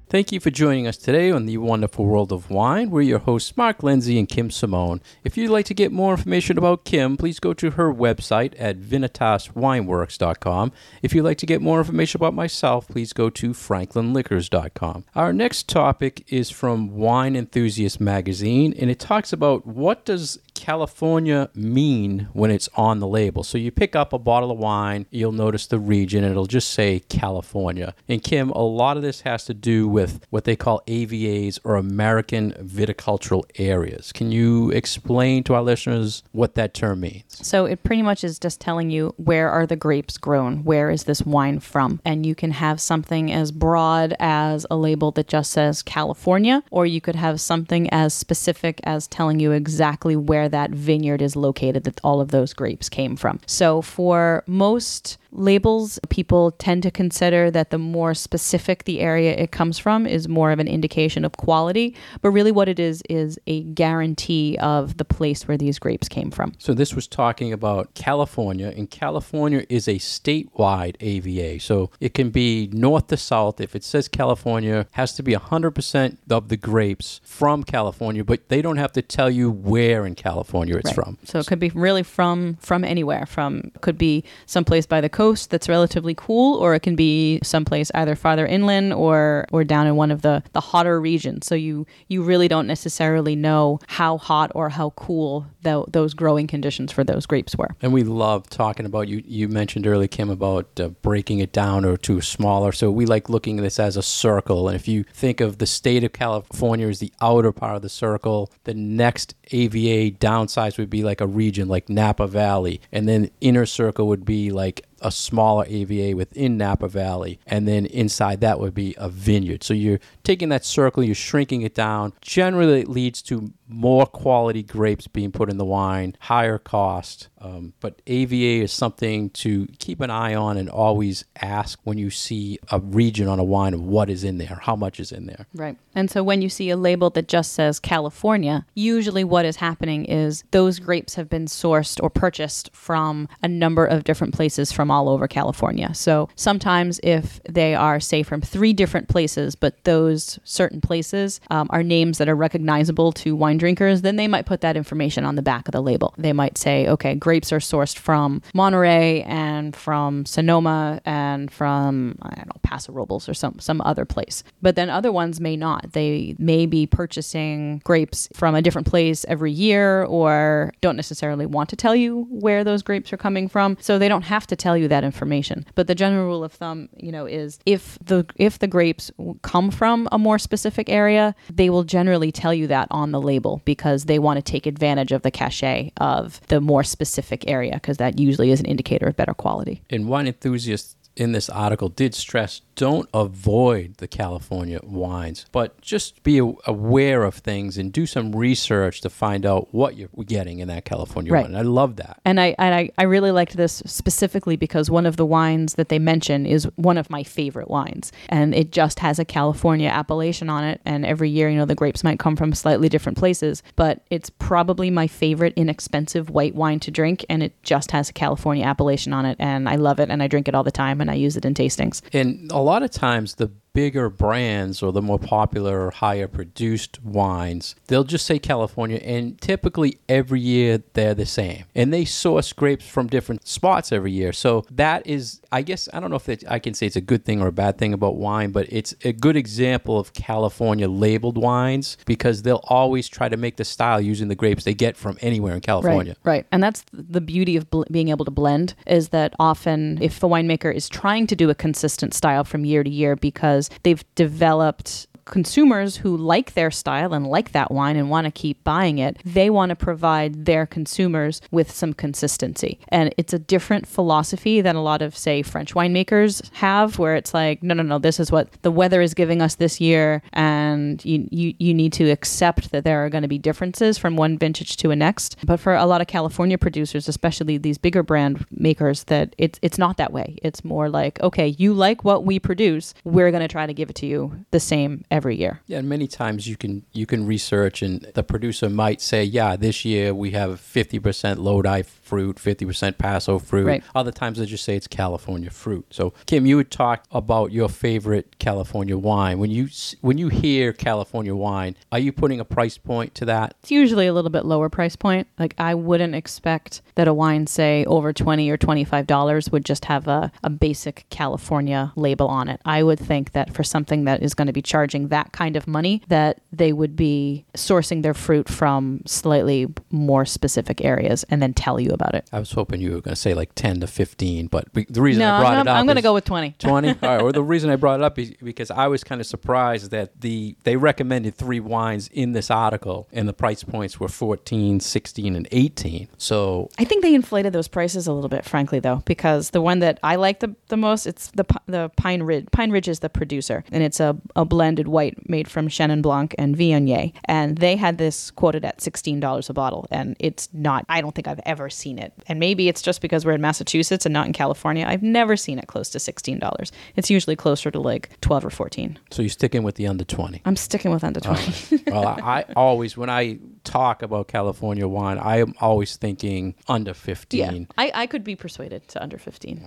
Thank 0.09 0.31
you 0.31 0.39
for 0.39 0.49
joining 0.49 0.87
us 0.87 0.97
today 0.97 1.29
on 1.29 1.45
the 1.45 1.57
wonderful 1.57 2.03
world 2.03 2.31
of 2.31 2.49
wine. 2.49 2.89
We're 2.89 3.03
your 3.03 3.19
hosts, 3.19 3.55
Mark 3.55 3.83
Lindsay 3.83 4.17
and 4.17 4.27
Kim 4.27 4.49
Simone. 4.49 5.01
If 5.23 5.37
you'd 5.37 5.51
like 5.51 5.67
to 5.67 5.75
get 5.75 5.91
more 5.91 6.13
information 6.13 6.57
about 6.57 6.83
Kim, 6.83 7.15
please 7.15 7.39
go 7.39 7.53
to 7.53 7.69
her 7.69 7.93
website 7.93 8.55
at 8.57 8.79
vinitaswineworks.com. 8.79 10.71
If 11.03 11.13
you'd 11.13 11.21
like 11.21 11.37
to 11.37 11.45
get 11.45 11.61
more 11.61 11.77
information 11.77 12.17
about 12.17 12.33
myself, 12.33 12.87
please 12.87 13.13
go 13.13 13.29
to 13.29 13.51
franklinliquors.com. 13.51 15.05
Our 15.13 15.31
next 15.31 15.69
topic 15.69 16.25
is 16.33 16.49
from 16.49 16.95
Wine 16.95 17.35
Enthusiast 17.35 18.01
magazine, 18.01 18.73
and 18.79 18.89
it 18.89 18.97
talks 18.97 19.31
about 19.31 19.67
what 19.67 20.05
does 20.05 20.39
California 20.59 21.49
mean 21.55 22.27
when 22.33 22.51
it's 22.51 22.67
on 22.75 22.99
the 22.99 23.07
label? 23.07 23.43
So 23.43 23.57
you 23.57 23.71
pick 23.71 23.95
up 23.95 24.11
a 24.11 24.19
bottle 24.19 24.51
of 24.51 24.57
wine, 24.57 25.05
you'll 25.09 25.31
notice 25.31 25.67
the 25.67 25.79
region, 25.79 26.25
it'll 26.25 26.47
just 26.47 26.71
say 26.71 26.99
California. 27.07 27.95
And 28.09 28.21
Kim, 28.21 28.49
a 28.51 28.61
lot 28.61 28.97
of 28.97 29.03
this 29.03 29.21
has 29.21 29.45
to 29.45 29.53
do 29.53 29.87
with 29.87 30.25
what 30.31 30.43
they 30.43 30.57
call 30.57 30.81
AVAs 30.85 31.59
or 31.63 31.77
American 31.77 32.51
viticultural 32.61 33.43
areas. 33.55 34.11
Can 34.11 34.33
you 34.33 34.69
explain 34.71 35.43
to 35.45 35.53
our 35.53 35.61
listeners 35.61 36.23
what 36.33 36.55
that 36.55 36.73
term 36.73 36.99
means? 36.99 37.23
So 37.29 37.65
it 37.65 37.83
pretty 37.83 38.01
much 38.01 38.25
is 38.25 38.37
just 38.37 38.59
telling 38.59 38.89
you 38.89 39.13
where 39.15 39.49
are 39.49 39.65
the 39.65 39.77
grapes 39.77 40.17
grown? 40.17 40.65
Where 40.65 40.91
is 40.91 41.05
this 41.05 41.21
wine 41.21 41.61
from? 41.61 42.01
And 42.03 42.25
you 42.25 42.35
can 42.35 42.51
have 42.51 42.81
something 42.81 43.31
as 43.31 43.53
broad 43.53 44.13
as 44.19 44.65
a 44.69 44.75
label 44.75 45.11
that 45.11 45.29
just 45.29 45.51
says 45.51 45.81
California, 45.81 46.63
or 46.69 46.85
you 46.85 46.99
could 46.99 47.15
have 47.15 47.39
something 47.39 47.89
as 47.91 48.13
specific 48.13 48.81
as 48.83 49.07
telling 49.07 49.39
you 49.39 49.53
exactly 49.53 50.17
where 50.17 50.48
that 50.49 50.71
vineyard 50.71 51.21
is 51.21 51.35
located 51.35 51.83
that 51.83 51.99
all 52.03 52.21
of 52.21 52.29
those 52.31 52.53
grapes 52.53 52.89
came 52.89 53.15
from. 53.15 53.39
So 53.45 53.81
for 53.81 54.43
most 54.47 55.17
labels, 55.31 55.99
people 56.09 56.51
tend 56.51 56.83
to 56.83 56.91
consider 56.91 57.51
that 57.51 57.69
the 57.69 57.77
more 57.77 58.13
specific 58.13 58.85
the 58.85 58.99
area 58.99 59.33
it 59.35 59.51
comes 59.51 59.77
from 59.77 60.05
is 60.07 60.27
more 60.27 60.51
of 60.51 60.59
an 60.59 60.67
indication 60.67 61.23
of 61.25 61.37
quality. 61.37 61.95
But 62.21 62.31
really, 62.31 62.51
what 62.51 62.67
it 62.67 62.79
is 62.79 63.03
is 63.09 63.39
a 63.47 63.63
guarantee 63.63 64.57
of 64.59 64.97
the 64.97 65.05
place 65.05 65.47
where 65.47 65.57
these 65.57 65.79
grapes 65.79 66.07
came 66.07 66.31
from. 66.31 66.53
So 66.57 66.73
this 66.73 66.93
was 66.93 67.07
talking 67.07 67.53
about 67.53 67.93
California, 67.93 68.73
and 68.75 68.89
California 68.89 69.65
is 69.69 69.87
a 69.87 69.95
statewide 69.95 70.95
AVA. 70.99 71.59
So 71.59 71.91
it 71.99 72.13
can 72.13 72.29
be 72.29 72.69
north 72.73 73.07
to 73.07 73.17
south. 73.17 73.61
If 73.61 73.75
it 73.75 73.83
says 73.83 74.07
California, 74.07 74.87
has 74.91 75.13
to 75.15 75.23
be 75.23 75.33
100% 75.33 76.17
of 76.29 76.49
the 76.49 76.57
grapes 76.57 77.21
from 77.23 77.63
California, 77.63 78.23
but 78.23 78.49
they 78.49 78.61
don't 78.61 78.77
have 78.77 78.91
to 78.93 79.01
tell 79.01 79.29
you 79.29 79.49
where 79.51 80.05
in 80.05 80.15
California 80.15 80.75
it's 80.75 80.85
Right. 80.85 80.95
from. 80.95 81.17
So 81.23 81.39
it 81.39 81.47
could 81.47 81.59
be 81.59 81.69
really 81.69 82.03
from 82.03 82.57
from 82.59 82.83
anywhere. 82.83 83.25
From 83.25 83.71
could 83.81 83.97
be 83.97 84.23
someplace 84.45 84.85
by 84.85 85.01
the 85.01 85.09
coast 85.19 85.49
that's 85.49 85.67
relatively 85.67 86.15
cool, 86.15 86.55
or 86.55 86.73
it 86.75 86.79
can 86.79 86.95
be 86.95 87.39
someplace 87.43 87.91
either 87.93 88.15
farther 88.15 88.45
inland 88.45 88.93
or 88.93 89.45
or 89.51 89.65
down 89.65 89.85
in 89.85 89.97
one 89.97 90.11
of 90.11 90.21
the 90.21 90.41
the 90.53 90.61
hotter 90.61 91.01
regions. 91.01 91.45
So 91.45 91.55
you 91.55 91.85
you 92.07 92.23
really 92.23 92.47
don't 92.47 92.67
necessarily 92.67 93.35
know 93.35 93.79
how 93.87 94.17
hot 94.17 94.49
or 94.55 94.69
how 94.69 94.91
cool 94.91 95.45
tho- 95.61 95.87
those 95.91 96.13
growing 96.13 96.47
conditions 96.47 96.93
for 96.93 97.03
those 97.03 97.25
grapes 97.25 97.53
were. 97.57 97.71
And 97.81 97.91
we 97.91 98.03
love 98.03 98.49
talking 98.49 98.85
about 98.85 99.09
you. 99.09 99.21
You 99.25 99.49
mentioned 99.49 99.85
earlier, 99.85 100.07
Kim, 100.07 100.29
about 100.29 100.79
uh, 100.79 100.87
breaking 101.09 101.39
it 101.39 101.51
down 101.51 101.83
or 101.83 101.97
to 101.97 102.21
smaller. 102.21 102.71
So 102.71 102.89
we 102.89 103.05
like 103.05 103.27
looking 103.29 103.59
at 103.59 103.63
this 103.63 103.79
as 103.79 103.97
a 103.97 104.03
circle. 104.03 104.69
And 104.69 104.75
if 104.75 104.87
you 104.87 105.03
think 105.03 105.41
of 105.41 105.57
the 105.57 105.67
state 105.67 106.03
of 106.05 106.13
California 106.13 106.87
as 106.87 106.99
the 106.99 107.11
outer 107.21 107.51
part 107.51 107.75
of 107.75 107.81
the 107.81 107.89
circle, 107.89 108.51
the 108.63 108.73
next 108.73 109.35
AVA 109.51 110.11
downsize 110.11 110.77
would 110.77 110.89
be 110.89 111.03
like 111.03 111.19
a 111.19 111.27
region 111.27 111.67
like 111.67 111.89
Napa 111.89 112.27
Valley, 112.27 112.79
and 112.91 113.07
then 113.07 113.29
inner 113.41 113.65
circle 113.65 114.07
would 114.07 114.23
be 114.23 114.51
like 114.51 114.85
a 115.01 115.11
smaller 115.11 115.65
AVA 115.67 116.15
within 116.15 116.57
Napa 116.57 116.87
Valley, 116.87 117.39
and 117.45 117.67
then 117.67 117.85
inside 117.85 118.41
that 118.41 118.59
would 118.59 118.73
be 118.73 118.95
a 118.97 119.09
vineyard. 119.09 119.63
So 119.63 119.73
you're 119.73 119.99
taking 120.23 120.49
that 120.49 120.65
circle, 120.65 121.03
you're 121.03 121.15
shrinking 121.15 121.61
it 121.61 121.75
down. 121.75 122.13
Generally, 122.21 122.81
it 122.81 122.89
leads 122.89 123.21
to 123.23 123.53
more 123.67 124.05
quality 124.05 124.63
grapes 124.63 125.07
being 125.07 125.31
put 125.31 125.49
in 125.49 125.57
the 125.57 125.65
wine, 125.65 126.15
higher 126.21 126.57
cost. 126.57 127.29
Um, 127.41 127.73
but 127.79 128.01
AVA 128.07 128.63
is 128.63 128.71
something 128.71 129.29
to 129.31 129.67
keep 129.79 130.01
an 130.01 130.09
eye 130.09 130.35
on 130.35 130.57
and 130.57 130.69
always 130.69 131.25
ask 131.41 131.79
when 131.83 131.97
you 131.97 132.09
see 132.09 132.59
a 132.71 132.79
region 132.79 133.27
on 133.27 133.39
a 133.39 133.43
wine 133.43 133.73
of 133.73 133.81
what 133.81 134.09
is 134.09 134.23
in 134.23 134.37
there, 134.37 134.59
how 134.61 134.75
much 134.75 134.99
is 134.99 135.11
in 135.11 135.25
there. 135.25 135.47
Right. 135.53 135.77
And 135.95 136.11
so 136.11 136.23
when 136.23 136.41
you 136.41 136.49
see 136.49 136.69
a 136.69 136.77
label 136.77 137.09
that 137.11 137.27
just 137.27 137.53
says 137.53 137.79
California, 137.79 138.65
usually 138.75 139.23
what 139.23 139.45
is 139.45 139.57
happening 139.57 140.05
is 140.05 140.43
those 140.51 140.79
grapes 140.79 141.15
have 141.15 141.29
been 141.29 141.45
sourced 141.45 142.01
or 142.01 142.09
purchased 142.09 142.69
from 142.73 143.27
a 143.41 143.47
number 143.47 143.85
of 143.85 144.03
different 144.03 144.33
places 144.33 144.71
from 144.71 144.91
all 144.91 145.09
over 145.09 145.27
California. 145.27 145.93
So 145.93 146.29
sometimes 146.35 146.99
if 147.03 147.41
they 147.43 147.75
are, 147.75 147.99
say, 147.99 148.23
from 148.23 148.41
three 148.41 148.73
different 148.73 149.07
places, 149.07 149.55
but 149.55 149.83
those 149.83 150.39
certain 150.43 150.81
places 150.81 151.39
um, 151.49 151.67
are 151.71 151.83
names 151.83 152.17
that 152.17 152.29
are 152.29 152.35
recognizable 152.35 153.11
to 153.13 153.35
wine 153.35 153.57
drinkers, 153.57 154.01
then 154.01 154.15
they 154.15 154.27
might 154.27 154.45
put 154.45 154.61
that 154.61 154.77
information 154.77 155.25
on 155.25 155.35
the 155.35 155.41
back 155.41 155.67
of 155.67 155.71
the 155.71 155.81
label. 155.81 156.13
They 156.17 156.33
might 156.33 156.57
say, 156.57 156.87
okay, 156.87 157.15
grapes 157.29 157.51
are 157.51 157.59
sourced 157.59 157.95
from 157.95 158.41
Monterey 158.55 159.21
and 159.21 159.75
from 159.75 160.25
Sonoma 160.25 160.99
and 161.05 161.51
from, 161.51 162.17
I 162.23 162.33
don't 162.33 162.47
know, 162.47 162.59
Paso 162.63 162.91
Robles 162.91 163.29
or 163.29 163.35
some, 163.35 163.59
some 163.59 163.81
other 163.81 164.03
place. 164.03 164.43
But 164.63 164.75
then 164.75 164.89
other 164.89 165.11
ones 165.11 165.39
may 165.39 165.55
not. 165.55 165.93
They 165.93 166.35
may 166.39 166.65
be 166.65 166.87
purchasing 166.87 167.83
grapes 167.83 168.27
from 168.33 168.55
a 168.55 168.63
different 168.63 168.87
place 168.87 169.25
every 169.27 169.51
year 169.51 170.05
or 170.05 170.73
don't 170.81 170.95
necessarily 170.95 171.45
want 171.45 171.69
to 171.69 171.75
tell 171.75 171.95
you 171.95 172.25
where 172.31 172.63
those 172.63 172.81
grapes 172.81 173.13
are 173.13 173.17
coming 173.17 173.47
from. 173.47 173.77
So 173.79 173.99
they 173.99 174.09
don't 174.09 174.23
have 174.23 174.47
to 174.47 174.55
tell 174.55 174.75
you 174.75 174.87
that 174.87 175.03
information. 175.03 175.67
But 175.75 175.85
the 175.85 175.93
general 175.93 176.25
rule 176.25 176.43
of 176.43 176.53
thumb, 176.53 176.89
you 176.97 177.11
know, 177.11 177.27
is 177.27 177.59
if 177.67 177.99
the 178.03 178.25
if 178.37 178.57
the 178.57 178.67
grapes 178.67 179.11
come 179.43 179.69
from 179.69 180.09
a 180.11 180.17
more 180.17 180.39
specific 180.39 180.89
area, 180.89 181.35
they 181.47 181.69
will 181.69 181.83
generally 181.83 182.31
tell 182.31 182.55
you 182.55 182.65
that 182.67 182.87
on 182.89 183.11
the 183.11 183.21
label 183.21 183.61
because 183.65 184.05
they 184.05 184.17
want 184.17 184.37
to 184.37 184.41
take 184.41 184.65
advantage 184.65 185.11
of 185.11 185.21
the 185.21 185.29
cachet 185.29 185.91
of 185.97 186.41
the 186.47 186.59
more 186.59 186.83
specific 186.83 187.18
area 187.47 187.73
because 187.73 187.97
that 187.97 188.19
usually 188.19 188.51
is 188.51 188.59
an 188.59 188.65
indicator 188.65 189.07
of 189.07 189.15
better 189.15 189.33
quality. 189.33 189.81
And 189.89 190.07
wine 190.07 190.27
enthusiasts 190.27 190.95
in 191.15 191.33
this 191.33 191.49
article 191.49 191.89
did 191.89 192.15
stress 192.15 192.61
don't 192.79 193.09
avoid 193.13 193.97
the 193.97 194.07
California 194.07 194.79
wines, 194.83 195.45
but 195.51 195.81
just 195.81 196.23
be 196.23 196.37
aware 196.37 197.23
of 197.25 197.35
things 197.35 197.77
and 197.77 197.91
do 197.91 198.05
some 198.05 198.31
research 198.33 199.01
to 199.01 199.09
find 199.09 199.45
out 199.45 199.67
what 199.73 199.97
you're 199.97 200.07
getting 200.25 200.59
in 200.59 200.69
that 200.69 200.85
California 200.85 201.29
Right. 201.33 201.43
wine. 201.43 201.55
I 201.57 201.63
love 201.63 201.97
that. 201.97 202.21
And 202.23 202.39
I, 202.39 202.55
and 202.57 202.73
I 202.73 202.89
I 202.97 203.03
really 203.03 203.31
liked 203.31 203.57
this 203.57 203.83
specifically 203.85 204.55
because 204.55 204.89
one 204.89 205.05
of 205.05 205.17
the 205.17 205.25
wines 205.25 205.73
that 205.73 205.89
they 205.89 205.99
mention 205.99 206.45
is 206.45 206.69
one 206.77 206.97
of 206.97 207.09
my 207.09 207.21
favorite 207.21 207.69
wines, 207.69 208.13
and 208.29 208.55
it 208.55 208.71
just 208.71 208.99
has 208.99 209.19
a 209.19 209.25
California 209.25 209.89
appellation 209.89 210.49
on 210.49 210.63
it. 210.63 210.79
And 210.85 211.05
every 211.05 211.29
year, 211.29 211.49
you 211.49 211.57
know, 211.57 211.65
the 211.65 211.75
grapes 211.75 212.01
might 212.01 212.17
come 212.19 212.37
from 212.37 212.53
slightly 212.53 212.87
different 212.87 213.17
places, 213.17 213.61
but 213.75 214.05
it's 214.09 214.29
probably 214.29 214.89
my 214.89 215.07
favorite 215.07 215.51
inexpensive 215.57 216.29
white 216.29 216.55
wine 216.55 216.79
to 216.79 216.91
drink, 216.91 217.25
and 217.29 217.43
it 217.43 217.61
just 217.61 217.91
has 217.91 218.07
a 218.09 218.13
California 218.13 218.63
appellation 218.63 219.11
on 219.11 219.25
it, 219.25 219.35
and 219.37 219.67
I 219.67 219.75
love 219.75 219.99
it, 219.99 220.09
and 220.09 220.23
I 220.23 220.27
drink 220.27 220.47
it 220.47 220.55
all 220.55 220.63
the 220.63 220.71
time, 220.71 221.01
and 221.01 221.11
I 221.11 221.15
use 221.15 221.35
it 221.35 221.43
in 221.43 221.53
tastings. 221.53 222.01
And 222.13 222.49
a 222.53 222.68
lot 222.69 222.83
of 222.83 222.91
times, 222.91 223.35
the 223.35 223.51
bigger 223.73 224.09
brands 224.09 224.81
or 224.81 224.91
the 224.91 225.01
more 225.01 225.19
popular 225.19 225.85
or 225.85 225.91
higher 225.91 226.27
produced 226.27 227.01
wines, 227.03 227.75
they'll 227.87 228.03
just 228.03 228.25
say 228.25 228.39
California, 228.39 228.97
and 228.97 229.39
typically 229.41 229.97
every 230.07 230.39
year 230.39 230.81
they're 230.93 231.13
the 231.13 231.25
same. 231.25 231.65
And 231.75 231.93
they 231.93 232.05
source 232.05 232.53
grapes 232.53 232.87
from 232.87 233.07
different 233.07 233.47
spots 233.47 233.91
every 233.91 234.11
year. 234.11 234.33
So 234.33 234.65
that 234.71 235.05
is, 235.05 235.41
I 235.51 235.61
guess, 235.61 235.89
I 235.93 235.99
don't 235.99 236.09
know 236.09 236.15
if 236.15 236.29
it, 236.29 236.43
I 236.47 236.59
can 236.59 236.73
say 236.73 236.87
it's 236.87 236.95
a 236.95 237.01
good 237.01 237.25
thing 237.25 237.41
or 237.41 237.47
a 237.47 237.51
bad 237.51 237.77
thing 237.77 237.93
about 237.93 238.15
wine, 238.15 238.51
but 238.51 238.67
it's 238.69 238.93
a 239.03 239.13
good 239.13 239.35
example 239.35 239.99
of 239.99 240.13
California 240.13 240.87
labeled 240.87 241.37
wines 241.37 241.97
because 242.05 242.41
they'll 242.41 242.63
always 242.65 243.07
try 243.07 243.29
to 243.29 243.37
make 243.37 243.57
the 243.57 243.65
style 243.65 244.01
using 244.01 244.27
the 244.27 244.35
grapes 244.35 244.63
they 244.63 244.73
get 244.73 244.97
from 244.97 245.17
anywhere 245.21 245.53
in 245.53 245.61
California. 245.61 246.15
Right, 246.23 246.31
right. 246.31 246.45
And 246.51 246.63
that's 246.63 246.83
the 246.91 247.21
beauty 247.21 247.55
of 247.55 247.69
bl- 247.69 247.83
being 247.91 248.09
able 248.09 248.25
to 248.25 248.31
blend 248.31 248.73
is 248.87 249.09
that 249.09 249.33
often 249.39 250.01
if 250.01 250.19
the 250.19 250.27
winemaker 250.27 250.73
is 250.73 250.89
trying 250.89 251.27
to 251.27 251.35
do 251.35 251.49
a 251.49 251.55
consistent 251.55 252.13
style 252.13 252.43
from 252.43 252.65
year 252.65 252.83
to 252.83 252.89
year 252.89 253.15
because 253.15 253.58
they've 253.83 254.03
developed 254.15 255.07
consumers 255.29 255.97
who 255.97 256.15
like 256.17 256.53
their 256.53 256.71
style 256.71 257.13
and 257.13 257.27
like 257.27 257.51
that 257.51 257.71
wine 257.71 257.95
and 257.95 258.09
want 258.09 258.25
to 258.25 258.31
keep 258.31 258.63
buying 258.63 258.97
it, 258.97 259.17
they 259.23 259.49
want 259.49 259.69
to 259.69 259.75
provide 259.75 260.45
their 260.45 260.65
consumers 260.65 261.41
with 261.51 261.71
some 261.71 261.93
consistency. 261.93 262.79
And 262.89 263.13
it's 263.17 263.33
a 263.33 263.39
different 263.39 263.87
philosophy 263.87 264.61
than 264.61 264.75
a 264.75 264.83
lot 264.83 265.01
of, 265.01 265.15
say, 265.15 265.41
French 265.41 265.73
winemakers 265.73 266.51
have, 266.53 266.99
where 266.99 267.15
it's 267.15 267.33
like, 267.33 267.63
no, 267.63 267.73
no, 267.73 267.83
no, 267.83 267.99
this 267.99 268.19
is 268.19 268.31
what 268.31 268.49
the 268.61 268.71
weather 268.71 269.01
is 269.01 269.13
giving 269.13 269.41
us 269.41 269.55
this 269.55 269.79
year, 269.79 270.21
and 270.33 271.03
you, 271.05 271.27
you, 271.31 271.53
you 271.59 271.73
need 271.73 271.93
to 271.93 272.09
accept 272.09 272.71
that 272.71 272.83
there 272.83 273.05
are 273.05 273.09
going 273.09 273.21
to 273.21 273.27
be 273.27 273.37
differences 273.37 273.97
from 273.97 274.15
one 274.15 274.37
vintage 274.37 274.77
to 274.77 274.91
a 274.91 274.95
next. 274.95 275.37
But 275.45 275.59
for 275.59 275.75
a 275.75 275.85
lot 275.85 276.01
of 276.01 276.07
California 276.07 276.57
producers, 276.57 277.07
especially 277.07 277.57
these 277.57 277.77
bigger 277.77 278.03
brand 278.03 278.45
makers, 278.51 279.03
that 279.05 279.35
it's 279.37 279.59
it's 279.61 279.77
not 279.77 279.97
that 279.97 280.11
way. 280.11 280.37
It's 280.41 280.63
more 280.63 280.89
like, 280.89 281.21
okay, 281.21 281.47
you 281.47 281.73
like 281.73 282.03
what 282.03 282.25
we 282.25 282.39
produce, 282.39 282.93
we're 283.03 283.31
going 283.31 283.41
to 283.41 283.47
try 283.47 283.65
to 283.67 283.73
give 283.73 283.89
it 283.89 283.95
to 283.97 284.05
you 284.05 284.45
the 284.51 284.59
same 284.59 285.03
every 285.11 285.18
year. 285.37 285.61
Yeah, 285.67 285.79
and 285.79 285.89
many 285.89 286.07
times 286.07 286.47
you 286.47 286.55
can 286.55 286.85
you 286.93 287.05
can 287.05 287.25
research, 287.25 287.81
and 287.81 288.01
the 288.13 288.23
producer 288.23 288.69
might 288.69 289.01
say, 289.01 289.23
"Yeah, 289.23 289.55
this 289.55 289.83
year 289.83 290.13
we 290.13 290.31
have 290.31 290.59
fifty 290.59 290.99
percent 290.99 291.39
Lodi 291.39 291.81
fruit, 292.09 292.39
fifty 292.39 292.65
percent 292.65 292.97
Paso 292.97 293.39
fruit." 293.39 293.65
Right. 293.65 293.83
Other 293.93 294.11
times 294.11 294.37
they 294.37 294.45
just 294.45 294.63
say 294.63 294.75
it's 294.75 294.87
California 294.87 295.49
fruit. 295.49 295.85
So, 295.91 296.13
Kim, 296.25 296.45
you 296.45 296.55
would 296.57 296.71
talk 296.71 297.05
about 297.11 297.51
your 297.51 297.69
favorite 297.69 298.39
California 298.39 298.97
wine. 298.97 299.39
When 299.39 299.51
you 299.51 299.69
when 300.01 300.17
you 300.17 300.29
hear 300.29 300.73
California 300.73 301.35
wine, 301.35 301.75
are 301.91 301.99
you 301.99 302.11
putting 302.11 302.39
a 302.39 302.45
price 302.45 302.77
point 302.77 303.13
to 303.15 303.25
that? 303.25 303.55
It's 303.61 303.71
usually 303.71 304.07
a 304.07 304.13
little 304.13 304.31
bit 304.31 304.45
lower 304.45 304.69
price 304.69 304.95
point. 304.95 305.27
Like 305.37 305.53
I 305.57 305.75
wouldn't 305.75 306.15
expect 306.15 306.81
that 306.95 307.07
a 307.07 307.13
wine, 307.13 307.47
say 307.47 307.85
over 307.85 308.11
twenty 308.13 308.49
or 308.49 308.57
twenty 308.57 308.83
five 308.83 309.05
dollars, 309.07 309.51
would 309.51 309.65
just 309.65 309.85
have 309.85 310.07
a, 310.07 310.31
a 310.43 310.49
basic 310.49 311.05
California 311.09 311.91
label 311.95 312.27
on 312.27 312.49
it. 312.49 312.59
I 312.65 312.83
would 312.83 312.99
think 312.99 313.31
that 313.33 313.53
for 313.53 313.63
something 313.63 314.05
that 314.05 314.23
is 314.23 314.33
going 314.33 314.47
to 314.47 314.53
be 314.53 314.61
charging 314.61 315.09
that 315.09 315.31
kind 315.31 315.55
of 315.55 315.67
money 315.67 316.01
that 316.07 316.41
they 316.51 316.73
would 316.73 316.95
be 316.95 317.45
sourcing 317.55 318.01
their 318.01 318.13
fruit 318.13 318.49
from 318.49 319.01
slightly 319.05 319.67
more 319.91 320.25
specific 320.25 320.83
areas 320.83 321.23
and 321.29 321.41
then 321.41 321.53
tell 321.53 321.79
you 321.79 321.91
about 321.91 321.98
it. 322.15 322.29
I 322.31 322.39
was 322.39 322.51
hoping 322.51 322.81
you 322.81 322.91
were 322.91 323.01
going 323.01 323.15
to 323.15 323.21
say 323.21 323.33
like 323.33 323.55
10 323.55 323.81
to 323.81 323.87
15, 323.87 324.47
but 324.47 324.67
the 324.73 325.01
reason 325.01 325.21
no, 325.21 325.33
I 325.33 325.39
brought 325.39 325.53
I'm, 325.53 325.67
it 325.67 325.69
up 325.69 325.77
I'm 325.77 325.85
going 325.85 325.95
to 325.95 326.01
go 326.01 326.13
with 326.13 326.25
20. 326.25 326.55
20 326.59 326.89
all 326.89 326.95
right 327.01 327.21
or 327.21 327.31
the 327.31 327.43
reason 327.43 327.69
i 327.69 327.75
brought 327.75 327.99
it 327.99 328.03
up 328.03 328.17
is 328.19 328.33
because 328.43 328.71
i 328.71 328.87
was 328.87 329.03
kind 329.03 329.21
of 329.21 329.27
surprised 329.27 329.91
that 329.91 330.21
the 330.21 330.55
they 330.63 330.75
recommended 330.75 331.35
three 331.35 331.59
wines 331.59 332.07
in 332.09 332.33
this 332.33 332.49
article 332.49 333.07
and 333.11 333.27
the 333.27 333.33
price 333.33 333.63
points 333.63 333.99
were 333.99 334.07
14 334.07 334.79
16 334.79 335.35
and 335.35 335.47
18 335.51 336.07
so 336.17 336.69
I 336.77 336.83
think 336.83 337.01
they 337.01 337.13
inflated 337.13 337.53
those 337.53 337.67
prices 337.67 338.07
a 338.07 338.13
little 338.13 338.29
bit, 338.29 338.45
frankly, 338.45 338.79
though, 338.79 339.01
because 339.05 339.51
the 339.51 339.61
one 339.61 339.79
that 339.79 339.99
I 340.03 340.15
like 340.15 340.39
the, 340.39 340.55
the 340.67 340.77
most, 340.77 341.05
it's 341.05 341.27
the 341.31 341.45
the 341.65 341.89
Pine 341.95 342.23
Ridge. 342.23 342.47
Pine 342.51 342.71
Ridge 342.71 342.87
is 342.87 342.99
the 342.99 343.09
producer, 343.09 343.63
and 343.71 343.83
it's 343.83 343.99
a, 343.99 344.17
a 344.35 344.45
blended 344.45 344.87
white 344.87 345.29
made 345.29 345.47
from 345.47 345.67
Chenin 345.67 346.01
Blanc 346.01 346.35
and 346.37 346.55
Viognier, 346.55 347.13
and 347.25 347.57
they 347.57 347.75
had 347.75 347.97
this 347.97 348.31
quoted 348.31 348.65
at 348.65 348.81
sixteen 348.81 349.19
dollars 349.19 349.49
a 349.49 349.53
bottle, 349.53 349.87
and 349.91 350.15
it's 350.19 350.49
not. 350.53 350.85
I 350.89 351.01
don't 351.01 351.15
think 351.15 351.27
I've 351.27 351.41
ever 351.45 351.69
seen 351.69 351.88
it, 351.97 352.13
and 352.27 352.39
maybe 352.39 352.67
it's 352.69 352.81
just 352.81 353.01
because 353.01 353.25
we're 353.25 353.33
in 353.33 353.41
Massachusetts 353.41 354.05
and 354.05 354.13
not 354.13 354.27
in 354.27 354.33
California. 354.33 354.85
I've 354.87 355.01
never 355.03 355.35
seen 355.35 355.57
it 355.59 355.67
close 355.67 355.89
to 355.91 355.99
sixteen 355.99 356.37
dollars. 356.39 356.71
It's 356.95 357.09
usually 357.09 357.35
closer 357.35 357.71
to 357.71 357.79
like 357.79 358.09
twelve 358.21 358.45
or 358.45 358.49
fourteen. 358.49 358.99
so 359.11 359.21
you're 359.21 359.29
sticking 359.29 359.63
with 359.63 359.75
the 359.75 359.87
under 359.87 360.03
20 360.03 360.41
I'm 360.45 360.55
sticking 360.55 360.91
with 360.91 361.03
under 361.03 361.19
twenty. 361.19 361.81
well 361.87 362.07
I, 362.07 362.41
I 362.41 362.45
always 362.55 362.95
when 362.97 363.09
i 363.09 363.39
talk 363.63 364.01
about 364.01 364.27
california 364.27 364.87
wine 364.87 365.17
i 365.17 365.37
am 365.37 365.53
always 365.61 365.95
thinking 365.97 366.55
under 366.67 366.93
15 366.93 367.39
yeah, 367.39 367.65
I, 367.77 367.91
I 367.93 368.07
could 368.07 368.23
be 368.23 368.35
persuaded 368.35 368.87
to 368.89 369.01
under 369.01 369.17
fifteen. 369.17 369.63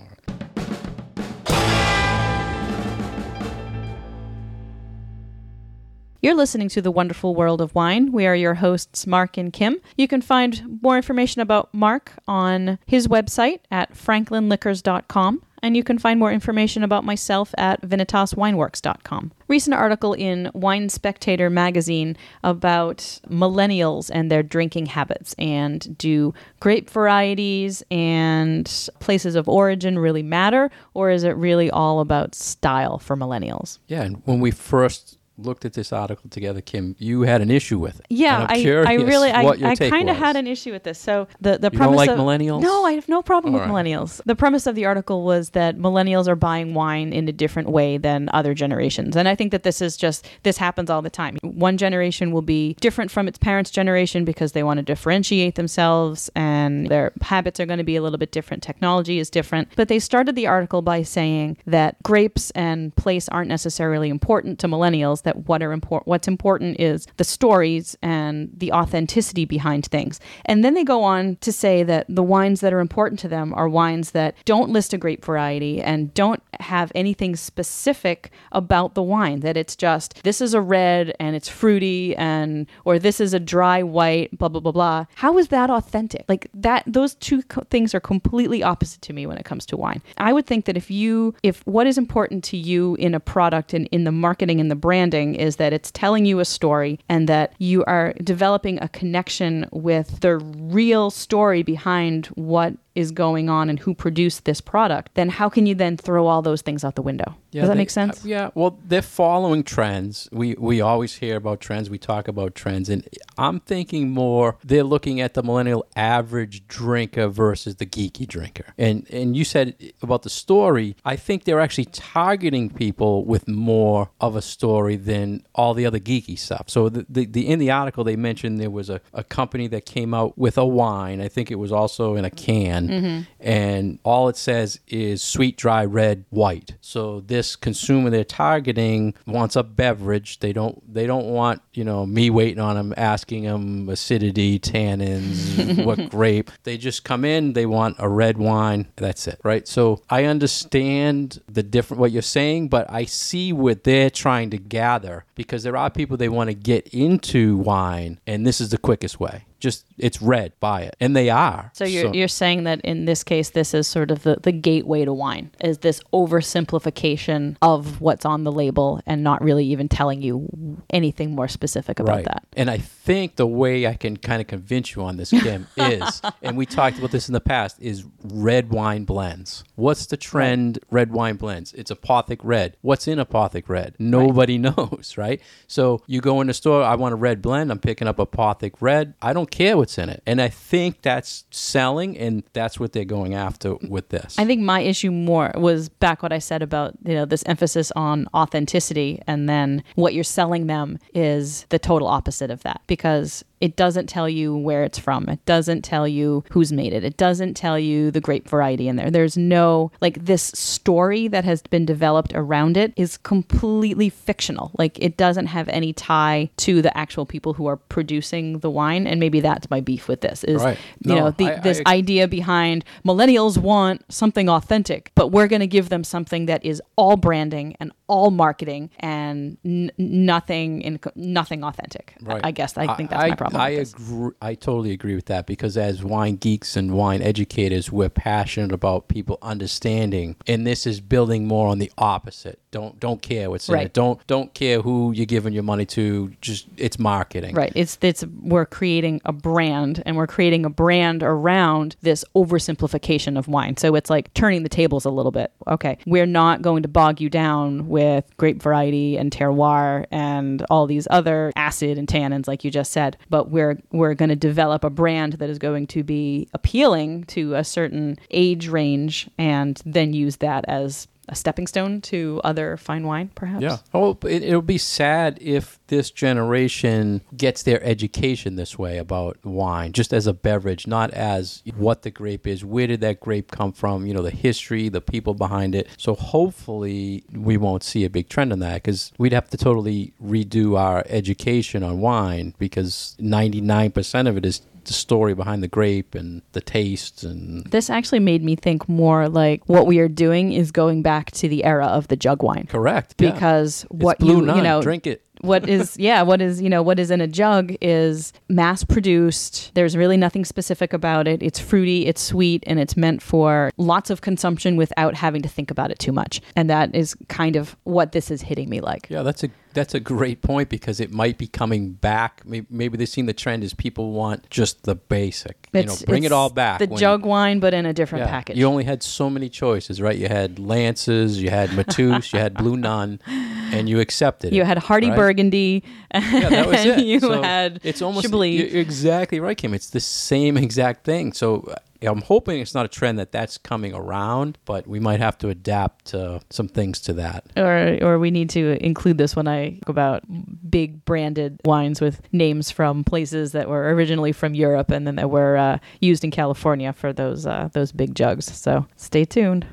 You're 6.23 6.35
listening 6.35 6.69
to 6.69 6.81
The 6.81 6.89
Wonderful 6.89 7.35
World 7.35 7.59
of 7.59 7.75
Wine. 7.75 8.13
We 8.13 8.25
are 8.25 8.35
your 8.35 8.53
hosts, 8.53 9.05
Mark 9.05 9.35
and 9.37 9.51
Kim. 9.51 9.81
You 9.97 10.07
can 10.07 10.21
find 10.21 10.79
more 10.81 10.95
information 10.95 11.41
about 11.41 11.73
Mark 11.73 12.13
on 12.29 12.79
his 12.85 13.09
website 13.09 13.59
at 13.69 13.93
franklinliquors.com, 13.93 15.43
and 15.61 15.75
you 15.75 15.83
can 15.83 15.99
find 15.99 16.17
more 16.17 16.31
information 16.31 16.81
about 16.81 17.03
myself 17.03 17.53
at 17.57 17.81
vinitaswineworks.com. 17.81 19.33
Recent 19.49 19.73
article 19.73 20.13
in 20.13 20.49
Wine 20.53 20.87
Spectator 20.87 21.49
magazine 21.49 22.15
about 22.41 22.99
millennials 23.27 24.09
and 24.13 24.31
their 24.31 24.43
drinking 24.43 24.85
habits, 24.85 25.35
and 25.37 25.97
do 25.97 26.33
grape 26.61 26.89
varieties 26.89 27.83
and 27.91 28.89
places 29.01 29.35
of 29.35 29.49
origin 29.49 29.99
really 29.99 30.23
matter, 30.23 30.71
or 30.93 31.09
is 31.09 31.25
it 31.25 31.35
really 31.35 31.69
all 31.69 31.99
about 31.99 32.33
style 32.33 32.97
for 32.97 33.17
millennials? 33.17 33.79
yeah 33.89 34.03
and 34.03 34.21
when 34.23 34.39
we 34.39 34.51
first 34.51 35.17
looked 35.37 35.65
at 35.65 35.73
this 35.73 35.91
article 35.91 36.29
together 36.29 36.61
kim 36.61 36.95
you 36.99 37.21
had 37.21 37.41
an 37.41 37.49
issue 37.49 37.79
with 37.79 37.99
it 37.99 38.05
Yeah, 38.09 38.45
I, 38.47 38.55
I 38.63 38.93
really, 38.95 39.31
I, 39.31 39.43
I 39.71 39.75
kind 39.75 40.09
of 40.09 40.15
had 40.15 40.35
an 40.35 40.47
issue 40.47 40.71
with 40.71 40.83
this. 40.83 40.99
So 40.99 41.27
the 41.41 41.57
the 41.57 41.69
You 41.71 41.77
premise 41.77 41.97
don't 41.97 42.07
like 42.07 42.09
of, 42.09 42.19
millennials? 42.19 42.61
No, 42.61 42.85
I 42.85 42.91
have 42.93 43.09
no 43.09 43.21
problem 43.21 43.53
All 43.53 43.59
with 43.59 43.69
right. 43.69 43.85
millennials. 43.85 44.21
The 44.25 44.35
premise 44.35 44.67
of 44.67 44.75
the 44.75 44.85
article 44.85 45.23
was 45.23 45.51
that 45.51 45.77
millennials 45.77 46.27
are 46.27 46.35
buying 46.35 46.73
wine 46.73 47.13
in 47.13 47.27
a 47.27 47.31
different 47.31 47.69
way 47.69 47.97
than 47.97 48.29
other 48.31 48.53
generations, 48.53 49.15
and 49.15 49.27
I 49.27 49.35
think 49.35 49.51
that 49.51 49.63
this 49.63 49.81
is 49.81 49.97
just 49.97 50.27
this 50.43 50.57
happens 50.57 50.89
all 50.89 51.01
the 51.01 51.09
time. 51.09 51.37
One 51.41 51.77
generation 51.77 52.31
will 52.31 52.41
be 52.41 52.75
different 52.79 53.09
from 53.09 53.27
its 53.27 53.37
parents' 53.37 53.71
generation 53.71 54.25
because 54.25 54.51
they 54.51 54.63
want 54.63 54.77
to 54.77 54.83
differentiate 54.83 55.55
themselves, 55.55 56.29
and 56.35 56.87
their 56.87 57.11
habits 57.21 57.59
are 57.59 57.65
going 57.65 57.79
to 57.79 57.83
be 57.83 57.95
a 57.95 58.01
little 58.01 58.19
bit 58.19 58.31
different. 58.31 58.61
Technology 58.61 59.17
is 59.19 59.29
different, 59.29 59.69
but 59.75 59.87
they 59.87 59.99
started 59.99 60.35
the 60.35 60.47
article 60.47 60.81
by 60.81 61.01
saying 61.01 61.57
that 61.65 62.01
grapes 62.03 62.51
and 62.51 62.95
place 62.95 63.27
aren't 63.29 63.49
necessarily 63.49 64.09
important 64.09 64.59
to 64.59 64.67
millennials. 64.67 65.22
That 65.23 65.47
what 65.47 65.61
are 65.63 65.71
important 65.71 66.07
what's 66.07 66.27
important 66.27 66.79
is 66.79 67.07
the 67.17 67.23
stories 67.23 67.97
and 68.01 68.49
the 68.55 68.71
authenticity 68.71 69.45
behind 69.45 69.85
things. 69.85 70.19
And 70.45 70.63
then 70.63 70.73
they 70.73 70.83
go 70.83 71.03
on 71.03 71.37
to 71.37 71.51
say 71.51 71.83
that 71.83 72.05
the 72.09 72.23
wines 72.23 72.61
that 72.61 72.73
are 72.73 72.79
important 72.79 73.19
to 73.21 73.27
them 73.27 73.53
are 73.53 73.69
wines 73.69 74.11
that 74.11 74.35
don't 74.45 74.69
list 74.69 74.93
a 74.93 74.97
grape 74.97 75.23
variety 75.23 75.81
and 75.81 76.13
don't 76.13 76.41
have 76.59 76.91
anything 76.95 77.35
specific 77.35 78.31
about 78.51 78.95
the 78.95 79.03
wine 79.03 79.41
that 79.41 79.57
it's 79.57 79.75
just 79.75 80.23
this 80.23 80.41
is 80.41 80.53
a 80.53 80.61
red 80.61 81.13
and 81.19 81.35
it's 81.35 81.49
fruity 81.49 82.15
and 82.15 82.67
or 82.85 82.99
this 82.99 83.19
is 83.19 83.33
a 83.33 83.39
dry 83.39 83.83
white 83.83 84.37
blah 84.37 84.49
blah 84.49 84.61
blah 84.61 84.71
blah. 84.71 85.05
How 85.15 85.37
is 85.37 85.49
that 85.49 85.69
authentic? 85.69 86.25
Like 86.27 86.49
that 86.53 86.83
those 86.85 87.15
two 87.15 87.43
co- 87.43 87.65
things 87.69 87.93
are 87.93 87.99
completely 87.99 88.63
opposite 88.63 89.01
to 89.03 89.13
me 89.13 89.25
when 89.25 89.37
it 89.37 89.45
comes 89.45 89.65
to 89.67 89.77
wine. 89.77 90.01
I 90.17 90.33
would 90.33 90.45
think 90.45 90.65
that 90.65 90.77
if 90.77 90.89
you 90.91 91.35
if 91.43 91.65
what 91.65 91.87
is 91.87 91.97
important 91.97 92.43
to 92.45 92.57
you 92.57 92.95
in 92.95 93.13
a 93.13 93.19
product 93.19 93.73
and 93.73 93.87
in 93.91 94.03
the 94.03 94.11
marketing 94.11 94.59
and 94.59 94.69
the 94.69 94.75
is 95.13 95.57
that 95.57 95.73
it's 95.73 95.91
telling 95.91 96.25
you 96.25 96.39
a 96.39 96.45
story 96.45 96.99
and 97.07 97.29
that 97.29 97.53
you 97.59 97.83
are 97.85 98.13
developing 98.23 98.81
a 98.81 98.89
connection 98.89 99.67
with 99.71 100.21
the 100.21 100.37
real 100.37 101.11
story 101.11 101.61
behind 101.63 102.25
what 102.27 102.73
is 102.95 103.11
going 103.11 103.49
on 103.49 103.69
and 103.69 103.79
who 103.79 103.93
produced 103.93 104.45
this 104.45 104.61
product, 104.61 105.13
then 105.15 105.29
how 105.29 105.49
can 105.49 105.65
you 105.65 105.75
then 105.75 105.97
throw 105.97 106.27
all 106.27 106.41
those 106.41 106.61
things 106.61 106.83
out 106.83 106.95
the 106.95 107.01
window? 107.01 107.35
Does 107.51 107.63
that 107.63 107.67
they- 107.69 107.75
make 107.81 107.89
sense? 107.89 108.23
uh, 108.25 108.27
yeah. 108.27 108.49
Well, 108.55 108.79
they're 108.85 109.01
following 109.01 109.63
trends. 109.63 110.27
We 110.31 110.55
we 110.55 110.81
always 110.81 111.15
hear 111.15 111.35
about 111.35 111.59
trends. 111.59 111.89
We 111.89 111.99
talk 111.99 112.27
about 112.27 112.55
trends, 112.55 112.89
and 112.89 113.07
I'm 113.37 113.59
thinking 113.59 114.09
more. 114.09 114.57
They're 114.63 114.83
looking 114.83 115.21
at 115.21 115.33
the 115.35 115.43
millennial 115.43 115.85
average 115.95 116.67
drinker 116.67 117.27
versus 117.27 117.75
the 117.75 117.85
geeky 117.85 118.27
drinker. 118.27 118.73
And 118.77 119.07
and 119.11 119.37
you 119.37 119.45
said 119.45 119.75
about 120.01 120.23
the 120.23 120.29
story. 120.29 120.95
I 121.05 121.15
think 121.15 121.43
they're 121.43 121.59
actually 121.59 121.85
targeting 121.85 122.69
people 122.71 123.23
with 123.25 123.47
more 123.47 124.09
of 124.19 124.35
a 124.35 124.41
story 124.41 124.95
than 124.95 125.43
all 125.53 125.73
the 125.73 125.85
other 125.85 125.99
geeky 125.99 126.37
stuff. 126.37 126.65
So 126.69 126.89
the, 126.89 127.05
the, 127.07 127.25
the 127.25 127.47
in 127.47 127.59
the 127.59 127.69
article 127.71 128.03
they 128.03 128.15
mentioned 128.15 128.59
there 128.59 128.71
was 128.71 128.89
a, 128.89 128.99
a 129.13 129.23
company 129.23 129.67
that 129.67 129.85
came 129.85 130.13
out 130.13 130.37
with 130.37 130.57
a 130.57 130.65
wine. 130.65 131.21
I 131.21 131.27
think 131.27 131.51
it 131.51 131.55
was 131.55 131.71
also 131.71 132.15
in 132.15 132.25
a 132.25 132.31
can, 132.31 132.82
Mm-hmm. 132.89 133.21
and 133.39 133.99
all 134.03 134.29
it 134.29 134.37
says 134.37 134.79
is 134.87 135.23
sweet, 135.23 135.57
dry, 135.57 135.85
red, 135.85 136.25
white. 136.29 136.75
So 136.81 137.21
this 137.21 137.55
consumer 137.55 138.09
they're 138.09 138.23
targeting 138.23 139.13
wants 139.25 139.55
a 139.55 139.63
beverage. 139.63 140.39
They 140.39 140.53
don't 140.53 140.81
they 140.93 141.07
don't 141.07 141.27
want 141.27 141.61
you 141.73 141.83
know 141.83 142.05
me 142.05 142.29
waiting 142.29 142.59
on 142.59 142.75
them 142.75 142.93
asking 142.97 143.43
them 143.43 143.89
acidity, 143.89 144.59
tannins, 144.59 145.83
what 145.85 146.09
grape. 146.09 146.51
They 146.63 146.77
just 146.77 147.03
come 147.03 147.25
in. 147.25 147.53
They 147.53 147.65
want 147.65 147.97
a 147.99 148.09
red 148.09 148.37
wine. 148.37 148.87
That's 148.95 149.27
it, 149.27 149.39
right? 149.43 149.67
So 149.67 150.01
I 150.09 150.25
understand 150.25 151.41
the 151.47 151.63
different 151.63 151.99
what 151.99 152.11
you're 152.11 152.21
saying, 152.21 152.69
but 152.69 152.89
I 152.89 153.05
see 153.05 153.53
what 153.53 153.83
they're 153.83 154.09
trying 154.09 154.49
to 154.51 154.57
gather 154.57 155.25
because 155.35 155.63
there 155.63 155.77
are 155.77 155.89
people 155.89 156.17
they 156.17 156.29
want 156.29 156.49
to 156.49 156.53
get 156.53 156.87
into 156.87 157.57
wine, 157.57 158.19
and 158.27 158.45
this 158.45 158.61
is 158.61 158.69
the 158.69 158.77
quickest 158.77 159.19
way. 159.19 159.45
Just 159.63 159.85
it's 159.97 160.21
red, 160.21 160.51
buy 160.59 160.81
it, 160.81 160.97
and 160.99 161.15
they 161.15 161.29
are. 161.29 161.71
So 161.73 161.85
you're, 161.85 162.13
you're 162.13 162.27
saying 162.27 162.65
that 162.65 162.81
in 162.81 163.05
this 163.05 163.23
case, 163.23 163.51
this 163.51 163.73
is 163.73 163.87
sort 163.87 164.11
of 164.11 164.23
the, 164.23 164.35
the 164.43 164.51
gateway 164.51 165.05
to 165.05 165.13
wine, 165.13 165.51
is 165.63 165.77
this 165.77 166.01
oversimplification 166.11 167.55
of 167.61 168.01
what's 168.01 168.25
on 168.25 168.43
the 168.43 168.51
label 168.51 168.99
and 169.05 169.23
not 169.23 169.41
really 169.41 169.65
even 169.67 169.87
telling 169.87 170.21
you 170.21 170.81
anything 170.89 171.33
more 171.33 171.47
specific 171.47 172.01
about 172.01 172.15
right. 172.17 172.25
that. 172.25 172.43
And 172.57 172.69
I 172.69 172.77
think 172.77 173.37
the 173.37 173.47
way 173.47 173.87
I 173.87 173.93
can 173.93 174.17
kind 174.17 174.41
of 174.41 174.47
convince 174.47 174.95
you 174.95 175.03
on 175.03 175.15
this, 175.15 175.29
Kim, 175.29 175.67
is, 175.77 176.21
and 176.41 176.57
we 176.57 176.65
talked 176.65 176.97
about 176.97 177.11
this 177.11 177.29
in 177.29 177.33
the 177.33 177.39
past, 177.39 177.77
is 177.79 178.03
red 178.21 178.69
wine 178.69 179.05
blends. 179.05 179.63
What's 179.75 180.07
the 180.07 180.17
trend? 180.17 180.79
Red 180.91 181.13
wine 181.13 181.37
blends. 181.37 181.71
It's 181.71 181.89
apothic 181.89 182.39
red. 182.43 182.75
What's 182.81 183.07
in 183.07 183.17
apothic 183.17 183.69
red? 183.69 183.95
Nobody 183.97 184.57
knows, 184.57 185.15
right? 185.17 185.41
So 185.67 186.03
you 186.05 186.19
go 186.19 186.41
in 186.41 186.47
the 186.47 186.53
store. 186.53 186.83
I 186.83 186.95
want 186.95 187.13
a 187.13 187.15
red 187.15 187.41
blend. 187.41 187.71
I'm 187.71 187.79
picking 187.79 188.09
up 188.09 188.17
apothic 188.17 188.81
red. 188.81 189.13
I 189.21 189.31
don't 189.31 189.49
care 189.53 189.77
what's 189.77 189.97
in 189.97 190.09
it, 190.09 190.23
and 190.25 190.41
I 190.41 190.49
think 190.49 191.01
that's 191.03 191.45
selling, 191.51 192.17
and 192.17 192.43
that's 192.53 192.79
what 192.79 192.91
they're 192.91 193.05
going 193.05 193.35
after 193.35 193.75
with 193.87 194.09
this. 194.09 194.35
I 194.39 194.45
think 194.45 194.61
my 194.61 194.81
issue 194.81 195.11
more 195.11 195.51
was 195.55 195.89
back 195.89 196.23
what 196.23 196.33
I 196.33 196.39
said 196.39 196.61
about 196.61 196.95
you 197.05 197.13
know 197.13 197.25
this 197.25 197.43
emphasis 197.45 197.91
on 197.95 198.27
authenticity, 198.33 199.21
and 199.27 199.47
then 199.47 199.83
what 199.95 200.13
you're 200.13 200.23
selling 200.23 200.67
them 200.67 200.97
is 201.13 201.65
the 201.69 201.79
total 201.79 202.07
opposite 202.07 202.49
of 202.49 202.63
that 202.63 202.81
because 202.87 203.45
it 203.67 203.77
doesn't 203.77 204.07
tell 204.07 204.27
you 204.27 204.55
where 204.67 204.83
it's 204.83 204.99
from. 204.99 205.29
It 205.29 205.43
doesn't 205.45 205.83
tell 205.83 206.05
you 206.05 206.43
who's 206.51 206.73
made 206.73 206.91
it. 206.91 207.03
It 207.05 207.15
doesn't 207.15 207.53
tell 207.55 207.79
you 207.79 208.11
the 208.11 208.19
grape 208.19 208.47
variety 208.49 208.89
in 208.89 208.97
there. 208.97 209.09
There's 209.09 209.37
no 209.37 209.91
like 210.01 210.25
this 210.25 210.43
story 210.53 211.29
that 211.29 211.45
has 211.45 211.61
been 211.61 211.85
developed 211.85 212.33
around 212.35 212.75
it 212.75 212.91
is 212.97 213.17
completely 213.17 214.09
fictional. 214.09 214.71
Like 214.77 214.99
it 214.99 215.15
doesn't 215.15 215.47
have 215.47 215.69
any 215.69 215.93
tie 215.93 216.49
to 216.57 216.81
the 216.81 216.95
actual 216.97 217.25
people 217.25 217.53
who 217.53 217.65
are 217.67 217.77
producing 217.77 218.59
the 218.59 218.69
wine. 218.69 219.07
And 219.07 219.19
maybe 219.19 219.39
that's 219.39 219.69
my 219.69 219.79
beef 219.79 220.07
with 220.09 220.21
this 220.21 220.43
is 220.43 220.61
Right. 220.63 220.77
you 220.99 221.15
No, 221.15 221.19
know 221.19 221.31
the, 221.31 221.45
I- 221.45 221.53
I 221.55 221.59
this 221.59 221.79
ex- 221.79 221.89
idea 221.89 222.27
behind 222.27 222.83
millennials 223.05 223.57
want 223.57 224.03
something 224.11 224.49
authentic, 224.49 225.11
but 225.15 225.29
we're 225.29 225.47
going 225.47 225.61
to 225.61 225.67
give 225.67 225.87
them 225.89 226.03
something 226.03 226.47
that 226.47 226.65
is 226.65 226.81
all 226.97 227.15
branding 227.15 227.75
and 227.79 227.91
all 228.13 228.29
marketing 228.29 228.91
and 228.99 229.57
n- 229.65 229.91
nothing 229.97 230.81
in 230.83 230.99
nothing 231.15 231.63
authentic. 231.63 232.15
Right. 232.21 232.41
I 232.43 232.51
guess 232.51 232.77
I 232.77 232.95
think 232.95 233.09
that's 233.09 233.23
I, 233.23 233.29
my 233.29 233.35
problem. 233.35 233.59
I 233.61 233.69
agree. 233.69 234.31
I 234.41 234.53
totally 234.53 234.91
agree 234.91 235.15
with 235.15 235.25
that 235.25 235.47
because 235.47 235.75
as 235.77 236.03
wine 236.03 236.35
geeks 236.35 236.77
and 236.77 236.93
wine 236.93 237.21
educators, 237.23 237.91
we're 237.91 238.09
passionate 238.09 238.71
about 238.71 239.07
people 239.07 239.39
understanding, 239.41 240.35
and 240.47 240.67
this 240.67 240.85
is 240.85 241.01
building 241.01 241.47
more 241.47 241.67
on 241.69 241.79
the 241.79 241.91
opposite. 241.97 242.59
Don't 242.71 242.99
don't 242.99 243.21
care 243.21 243.49
what's 243.49 243.67
in 243.69 243.73
Right. 243.75 243.85
it. 243.87 243.93
Don't 243.93 244.25
don't 244.27 244.53
care 244.53 244.81
who 244.81 245.11
you're 245.11 245.25
giving 245.25 245.53
your 245.53 245.63
money 245.63 245.85
to. 245.97 246.31
Just 246.41 246.67
it's 246.77 246.99
marketing. 246.99 247.55
Right. 247.55 247.71
It's 247.75 247.97
it's 248.01 248.23
we're 248.41 248.65
creating 248.67 249.21
a 249.25 249.33
brand 249.33 250.03
and 250.05 250.15
we're 250.17 250.27
creating 250.27 250.65
a 250.65 250.69
brand 250.69 251.23
around 251.23 251.95
this 252.01 252.23
oversimplification 252.35 253.37
of 253.37 253.47
wine. 253.47 253.77
So 253.77 253.95
it's 253.95 254.09
like 254.09 254.33
turning 254.33 254.63
the 254.63 254.69
tables 254.69 255.05
a 255.05 255.09
little 255.09 255.31
bit. 255.31 255.51
Okay. 255.67 255.97
We're 256.05 256.25
not 256.25 256.61
going 256.61 256.83
to 256.83 256.89
bog 256.89 257.21
you 257.21 257.29
down 257.29 257.87
with 257.87 258.02
grape 258.37 258.61
variety 258.61 259.17
and 259.17 259.31
terroir 259.31 260.05
and 260.11 260.65
all 260.69 260.85
these 260.87 261.07
other 261.09 261.51
acid 261.55 261.97
and 261.97 262.07
tannins 262.07 262.47
like 262.47 262.63
you 262.63 262.71
just 262.71 262.91
said, 262.91 263.17
but 263.29 263.49
we're 263.49 263.77
we're 263.91 264.13
going 264.13 264.29
to 264.29 264.35
develop 264.35 264.83
a 264.83 264.89
brand 264.89 265.33
that 265.33 265.49
is 265.49 265.59
going 265.59 265.87
to 265.87 266.03
be 266.03 266.47
appealing 266.53 267.23
to 267.25 267.55
a 267.55 267.63
certain 267.63 268.17
age 268.31 268.67
range 268.67 269.29
and 269.37 269.81
then 269.85 270.13
use 270.13 270.37
that 270.37 270.65
as 270.67 271.07
a 271.29 271.35
stepping 271.35 271.67
stone 271.67 272.01
to 272.01 272.41
other 272.43 272.75
fine 272.77 273.05
wine 273.05 273.31
perhaps. 273.33 273.63
Yeah. 273.63 273.77
Oh, 273.93 274.17
it, 274.23 274.43
it'll 274.43 274.61
be 274.61 274.77
sad 274.77 275.37
if 275.41 275.79
this 275.87 276.11
generation 276.11 277.21
gets 277.35 277.63
their 277.63 277.81
education 277.83 278.55
this 278.55 278.77
way 278.77 278.97
about 278.97 279.37
wine, 279.43 279.93
just 279.93 280.13
as 280.13 280.27
a 280.27 280.33
beverage, 280.33 280.87
not 280.87 281.11
as 281.11 281.63
what 281.75 282.01
the 282.01 282.11
grape 282.11 282.45
is, 282.45 282.65
where 282.65 282.87
did 282.87 283.01
that 283.01 283.19
grape 283.19 283.51
come 283.51 283.71
from, 283.71 284.05
you 284.05 284.13
know, 284.13 284.21
the 284.21 284.31
history, 284.31 284.89
the 284.89 285.01
people 285.01 285.33
behind 285.33 285.75
it. 285.75 285.87
So 285.97 286.15
hopefully 286.15 287.23
we 287.31 287.57
won't 287.57 287.83
see 287.83 288.03
a 288.03 288.09
big 288.09 288.29
trend 288.29 288.51
in 288.51 288.59
that 288.59 288.83
because 288.83 289.13
we'd 289.17 289.33
have 289.33 289.49
to 289.51 289.57
totally 289.57 290.13
redo 290.21 290.77
our 290.77 291.03
education 291.07 291.83
on 291.83 291.99
wine 291.99 292.53
because 292.57 293.15
99% 293.19 294.27
of 294.27 294.37
it 294.37 294.45
is 294.45 294.61
the 294.85 294.93
story 294.93 295.33
behind 295.33 295.63
the 295.63 295.67
grape 295.67 296.15
and 296.15 296.41
the 296.53 296.61
taste 296.61 297.23
and 297.23 297.65
This 297.71 297.89
actually 297.89 298.19
made 298.19 298.43
me 298.43 298.55
think 298.55 298.87
more 298.89 299.29
like 299.29 299.61
what 299.67 299.87
we 299.87 299.99
are 299.99 300.07
doing 300.07 300.51
is 300.53 300.71
going 300.71 301.01
back 301.01 301.31
to 301.31 301.47
the 301.47 301.63
era 301.63 301.85
of 301.87 302.07
the 302.07 302.15
jug 302.15 302.43
wine. 302.43 302.67
correct 302.67 303.15
yeah. 303.19 303.31
Because 303.31 303.83
It's 303.83 303.91
what 304.03 304.19
blue 304.19 304.37
you 304.37 304.41
nun. 304.45 304.57
you 304.57 304.63
know 304.63 304.81
drink 304.81 305.07
it. 305.07 305.21
what 305.41 305.67
is 305.77 305.97
yeah 305.97 306.21
what 306.21 306.41
is 306.41 306.61
you 306.61 306.69
know 306.69 306.81
what 306.81 306.99
is 306.99 307.11
in 307.11 307.21
a 307.21 307.27
jug 307.27 307.73
is 307.81 308.33
mass 308.49 308.83
produced 308.83 309.71
there's 309.73 309.95
really 309.97 310.17
nothing 310.17 310.45
specific 310.45 310.93
about 310.93 311.27
it 311.27 311.41
it's 311.43 311.59
fruity 311.59 312.05
it's 312.05 312.21
sweet 312.21 312.63
and 312.67 312.79
it's 312.79 312.95
meant 312.97 313.21
for 313.21 313.71
lots 313.77 314.09
of 314.09 314.21
consumption 314.21 314.75
without 314.77 315.15
having 315.15 315.41
to 315.41 315.49
think 315.49 315.69
about 315.71 315.91
it 315.91 315.99
too 315.99 316.11
much 316.11 316.41
and 316.55 316.69
that 316.69 316.93
is 316.95 317.15
kind 317.29 317.55
of 317.55 317.75
what 317.83 318.11
this 318.11 318.29
is 318.31 318.41
hitting 318.41 318.69
me 318.69 318.79
like 318.81 319.07
Yeah, 319.09 319.23
that's 319.23 319.43
a 319.43 319.49
that's 319.73 319.93
a 319.93 319.99
great 319.99 320.41
point 320.41 320.69
because 320.69 320.99
it 320.99 321.11
might 321.11 321.37
be 321.37 321.47
coming 321.47 321.93
back. 321.93 322.41
Maybe, 322.45 322.65
maybe 322.69 322.97
they're 322.97 323.05
seeing 323.07 323.25
the 323.27 323.33
trend 323.33 323.63
is 323.63 323.73
people 323.73 324.11
want 324.11 324.49
just 324.49 324.83
the 324.83 324.95
basic. 324.95 325.67
you 325.73 325.83
know, 325.83 325.95
bring 326.05 326.23
it 326.23 326.31
all 326.31 326.49
back. 326.49 326.79
the 326.79 326.87
jug 326.87 327.25
wine 327.25 327.59
but 327.59 327.73
in 327.73 327.85
a 327.85 327.93
different 327.93 328.25
yeah, 328.25 328.31
package 328.31 328.57
You 328.57 328.65
only 328.67 328.83
had 328.83 329.01
so 329.03 329.29
many 329.29 329.49
choices, 329.49 330.01
right? 330.01 330.17
You 330.17 330.27
had 330.27 330.59
Lancers, 330.59 331.41
you 331.41 331.49
had 331.49 331.73
Mateus, 331.75 332.31
you 332.33 332.39
had 332.39 332.53
Blue 332.55 332.77
Nun, 332.77 333.19
and 333.27 333.89
you 333.89 333.99
accepted 333.99 334.53
it. 334.53 334.55
you 334.55 334.63
had 334.63 334.77
Hearty 334.77 335.09
right? 335.09 335.15
burgundy 335.17 335.83
Yeah, 336.13 336.49
that 336.49 336.67
was 336.67 336.85
it. 336.85 337.03
you 337.05 337.19
So 337.19 337.41
had 337.41 337.79
it's 337.83 338.01
almost 338.01 338.25
Chablis. 338.27 338.71
you're 338.71 338.81
exactly 338.81 339.39
right, 339.39 339.57
Kim. 339.57 339.73
It's 339.73 339.89
the 339.89 339.99
same 339.99 340.57
exact 340.57 341.05
thing. 341.05 341.33
So 341.33 341.73
I'm 342.11 342.21
hoping 342.21 342.59
it's 342.59 342.73
not 342.73 342.85
a 342.85 342.89
trend 342.89 343.19
that 343.19 343.31
that's 343.31 343.57
coming 343.57 343.93
around, 343.93 344.57
but 344.65 344.87
we 344.87 344.99
might 344.99 345.19
have 345.19 345.37
to 345.39 345.49
adapt 345.49 346.09
some 346.49 346.67
things 346.67 346.99
to 347.01 347.13
that. 347.13 347.45
or 347.57 347.97
or 348.01 348.19
we 348.19 348.31
need 348.31 348.49
to 348.51 348.83
include 348.83 349.17
this 349.17 349.35
when 349.35 349.47
I 349.47 349.79
talk 349.79 349.89
about 349.89 350.23
big 350.69 351.05
branded 351.05 351.59
wines 351.65 352.01
with 352.01 352.21
names 352.31 352.71
from 352.71 353.03
places 353.03 353.51
that 353.53 353.69
were 353.69 353.93
originally 353.93 354.31
from 354.31 354.53
Europe 354.55 354.91
and 354.91 355.07
then 355.07 355.15
that 355.15 355.29
were 355.29 355.57
uh, 355.57 355.77
used 355.99 356.23
in 356.23 356.31
California 356.31 356.93
for 356.93 357.13
those 357.13 357.45
uh, 357.45 357.69
those 357.73 357.91
big 357.91 358.15
jugs. 358.15 358.45
So 358.45 358.85
stay 358.95 359.25
tuned. 359.25 359.65